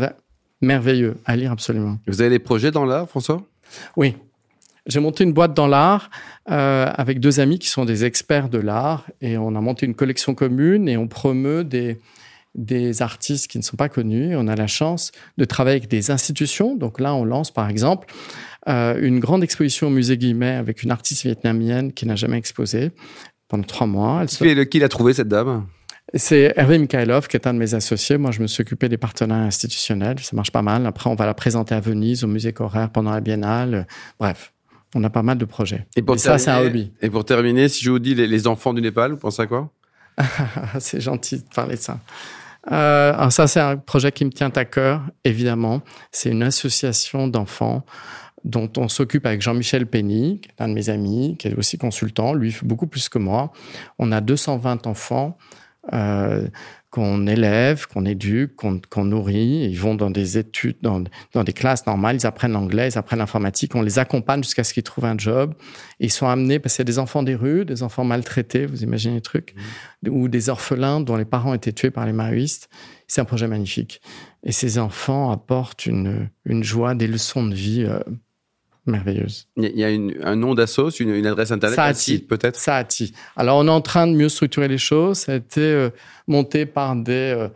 merveilleux 0.61 1.17
à 1.25 1.35
lire 1.35 1.51
absolument. 1.51 1.99
Vous 2.07 2.21
avez 2.21 2.31
des 2.31 2.39
projets 2.39 2.71
dans 2.71 2.85
l'art, 2.85 3.07
François? 3.07 3.43
Oui. 3.95 4.15
J'ai 4.87 4.99
monté 4.99 5.23
une 5.23 5.33
boîte 5.33 5.53
dans 5.53 5.67
l'art 5.67 6.09
euh, 6.49 6.91
avec 6.95 7.19
deux 7.19 7.39
amis 7.39 7.59
qui 7.59 7.67
sont 7.67 7.85
des 7.85 8.05
experts 8.05 8.49
de 8.49 8.57
l'art 8.57 9.05
et 9.21 9.37
on 9.37 9.55
a 9.55 9.61
monté 9.61 9.85
une 9.85 9.93
collection 9.93 10.33
commune 10.33 10.89
et 10.89 10.97
on 10.97 11.07
promeut 11.07 11.63
des, 11.63 11.99
des 12.55 13.01
artistes 13.01 13.47
qui 13.47 13.57
ne 13.57 13.63
sont 13.63 13.77
pas 13.77 13.89
connus. 13.89 14.35
On 14.35 14.47
a 14.47 14.55
la 14.55 14.67
chance 14.67 15.12
de 15.38 15.45
travailler 15.45 15.77
avec 15.77 15.89
des 15.89 16.12
institutions. 16.12 16.75
Donc 16.75 17.00
là, 17.00 17.13
on 17.13 17.25
lance 17.25 17.51
par 17.51 17.69
exemple 17.69 18.07
euh, 18.67 18.97
une 19.00 19.19
grande 19.19 19.43
exposition 19.43 19.88
au 19.88 19.91
musée 19.91 20.17
Guimet 20.17 20.55
avec 20.55 20.83
une 20.83 20.91
artiste 20.91 21.24
vietnamienne 21.24 21.93
qui 21.93 22.05
n'a 22.05 22.15
jamais 22.15 22.38
exposé 22.38 22.91
pendant 23.47 23.63
trois 23.63 23.88
mois. 23.88 24.21
Elle 24.21 24.29
qui, 24.29 24.69
qui 24.69 24.79
l'a 24.79 24.89
trouvé 24.89 25.13
cette 25.13 25.27
dame? 25.27 25.65
C'est 26.13 26.53
Hervé 26.55 26.77
Mikhailov, 26.77 27.27
qui 27.27 27.35
est 27.35 27.47
un 27.47 27.53
de 27.53 27.59
mes 27.59 27.74
associés. 27.74 28.17
Moi, 28.17 28.31
je 28.31 28.41
me 28.41 28.47
suis 28.47 28.62
occupé 28.62 28.89
des 28.89 28.97
partenaires 28.97 29.38
institutionnels. 29.38 30.19
Ça 30.19 30.35
marche 30.35 30.51
pas 30.51 30.62
mal. 30.62 30.85
Après, 30.85 31.09
on 31.09 31.15
va 31.15 31.25
la 31.25 31.33
présenter 31.33 31.74
à 31.74 31.79
Venise, 31.79 32.24
au 32.24 32.27
musée 32.27 32.53
Correr, 32.53 32.88
pendant 32.93 33.12
la 33.12 33.21
biennale. 33.21 33.88
Bref, 34.19 34.53
on 34.93 35.03
a 35.03 35.09
pas 35.09 35.24
mal 35.24 35.38
de 35.38 35.45
projets. 35.45 35.88
Et, 35.95 36.01
pour 36.01 36.17
ça, 36.19 36.38
c'est 36.38 36.51
un 36.51 36.62
hobby. 36.62 36.91
Et 37.01 37.09
pour 37.09 37.25
terminer, 37.25 37.67
si 37.69 37.83
je 37.83 37.91
vous 37.91 38.00
dis 38.00 38.15
les, 38.15 38.47
enfants 38.47 38.74
du 38.74 38.81
Népal, 38.81 39.12
vous 39.12 39.17
pensez 39.17 39.41
à 39.41 39.47
quoi? 39.47 39.71
C'est 40.79 41.01
gentil 41.01 41.39
de 41.39 41.53
parler 41.53 41.75
de 41.75 41.81
ça. 41.81 42.00
Euh, 42.72 43.13
alors 43.13 43.31
ça, 43.31 43.48
c'est 43.48 43.60
un 43.60 43.77
projet 43.77 44.12
qui 44.12 44.25
me 44.25 44.31
tient 44.31 44.51
à 44.55 44.65
cœur, 44.65 45.01
évidemment. 45.24 45.81
C'est 46.12 46.31
une 46.31 46.43
association 46.43 47.27
d'enfants 47.27 47.86
dont 48.43 48.69
on 48.77 48.88
s'occupe 48.88 49.25
avec 49.25 49.41
Jean-Michel 49.41 49.88
Penny, 49.88 50.41
un 50.60 50.67
de 50.69 50.74
mes 50.74 50.89
amis, 50.89 51.36
qui 51.38 51.48
est 51.48 51.55
aussi 51.55 51.77
consultant. 51.77 52.34
Lui, 52.34 52.51
fait 52.51 52.65
beaucoup 52.65 52.88
plus 52.88 53.10
que 53.10 53.17
moi. 53.17 53.51
On 53.98 54.12
a 54.12 54.22
220 54.22 54.88
enfants 54.88 55.38
euh, 55.94 56.48
qu'on 56.89 57.27
élève, 57.27 57.88
qu'on 57.88 58.06
éduque, 58.06 58.56
qu'on 58.56 59.04
nourrit. 59.04 59.68
Ils 59.70 59.77
vont 59.77 59.96
dans 59.96 60.10
des 60.10 60.38
études, 60.38 60.77
dans, 60.82 61.04
dans, 61.34 61.44
des 61.44 61.51
classes 61.51 61.86
normales, 61.86 62.15
ils 62.15 62.25
apprennent 62.25 62.54
l'anglais, 62.54 62.88
ils 62.89 62.98
apprennent 62.98 63.20
l'informatique, 63.20 63.75
on 63.75 63.82
les 63.82 64.00
accompagne 64.00 64.42
jusqu'à 64.42 64.63
ce 64.63 64.74
qu'ils 64.74 64.84
trouvent 64.84 65.06
un 65.06 65.18
job. 65.18 65.54
ils 66.00 66.12
sont 66.12 66.27
amenés, 66.27 66.58
parce 66.58 66.75
qu'il 66.75 66.84
y 66.84 66.88
a 66.88 66.92
des 66.92 67.00
enfants 67.00 67.22
des 67.22 67.36
rues, 67.36 67.65
des 67.65 67.84
enfants 67.84 68.06
maltraités, 68.06 68.65
vous 68.65 68.84
imaginez 68.84 69.15
les 69.15 69.22
trucs, 69.22 69.56
mmh. 70.04 70.10
ou 70.10 70.30
des 70.30 70.48
orphelins 70.48 71.01
dont 71.01 71.18
les 71.18 71.25
parents 71.25 71.54
étaient 71.54 71.74
tués 71.74 71.92
par 71.92 72.06
les 72.06 72.13
maoïstes. 72.13 72.70
C'est 73.08 73.20
un 73.20 73.25
projet 73.25 73.48
magnifique. 73.48 74.01
Et 74.44 74.54
ces 74.54 74.80
enfants 74.80 75.32
apportent 75.32 75.86
une, 75.86 76.30
une 76.46 76.63
joie, 76.63 76.96
des 76.96 77.08
leçons 77.08 77.46
de 77.46 77.54
vie 77.54 77.84
euh, 77.84 78.00
merveilleuse. 78.86 79.48
Il 79.58 79.77
y 79.77 79.84
a 79.84 79.88
un 79.88 80.36
nom 80.36 80.54
d'assos, 80.54 80.89
une, 81.00 81.25
adresse 81.25 81.51
internet, 81.51 81.75
Saati, 81.75 82.20
peut-être? 82.20 82.60
Saati. 82.60 83.13
Alors, 83.36 83.58
on 83.58 83.68
est 83.68 83.72
en 83.72 83.82
train 83.82 84.08
de 84.08 84.13
mieux 84.13 84.30
structurer 84.30 84.68
les 84.68 84.77
choses. 84.77 85.20
Ça 85.20 85.34
a 85.34 85.36
été 85.36 85.62
euh, 85.62 85.89
monté 86.27 86.65
par 86.65 86.96
des 86.96 87.34
euh, 87.36 87.48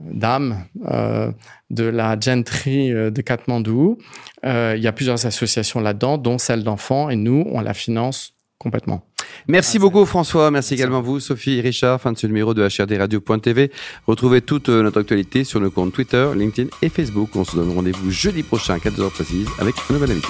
dames 0.00 0.64
euh, 0.88 1.30
de 1.70 1.84
la 1.84 2.18
gentry 2.18 2.90
de 2.90 3.20
Katmandou. 3.22 3.98
il 4.44 4.78
y 4.78 4.86
a 4.86 4.92
plusieurs 4.92 5.26
associations 5.26 5.80
là-dedans, 5.80 6.18
dont 6.18 6.38
celle 6.38 6.62
d'enfants, 6.62 7.10
et 7.10 7.16
nous, 7.16 7.44
on 7.50 7.60
la 7.60 7.74
finance 7.74 8.34
complètement. 8.58 9.04
Merci 9.48 9.78
beaucoup 9.78 10.04
François, 10.06 10.50
merci, 10.50 10.74
également 10.74 11.00
vous 11.00 11.20
Sophie 11.20 11.58
et 11.58 11.60
Richard, 11.60 12.00
fin 12.00 12.12
de 12.12 12.18
ce 12.18 12.26
numéro 12.26 12.54
de 12.54 12.66
HRDRadio.tv. 12.66 13.70
Retrouvez 14.06 14.40
toute 14.42 14.68
euh, 14.68 14.82
notre 14.82 15.00
actualité 15.00 15.44
sur 15.44 15.60
nos 15.60 15.70
comptes 15.70 15.92
Twitter, 15.92 16.28
LinkedIn 16.34 16.68
et 16.82 16.88
Facebook. 16.88 17.30
On 17.34 17.44
se 17.44 17.56
donne 17.56 17.72
rendez-vous 17.72 18.10
jeudi 18.10 18.42
prochain 18.42 18.74
à 18.74 18.78
4h 18.78 19.10
précises 19.10 19.48
avec 19.58 19.74
un 19.90 19.94
nouvel 19.94 20.10
invité. 20.10 20.28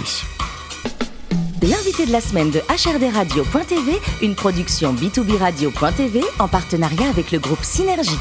L'invité 1.63 2.07
de 2.07 2.13
la 2.13 2.21
semaine 2.21 2.51
de 2.51 2.61
HRDRadio.tv, 2.69 3.93
une 4.23 4.35
production 4.35 4.95
B2B 4.95 5.39
Radio.tv 5.39 6.21
en 6.39 6.49
partenariat 6.49 7.09
avec 7.09 7.33
le 7.33 7.39
groupe 7.39 7.63
Synergie. 7.63 8.19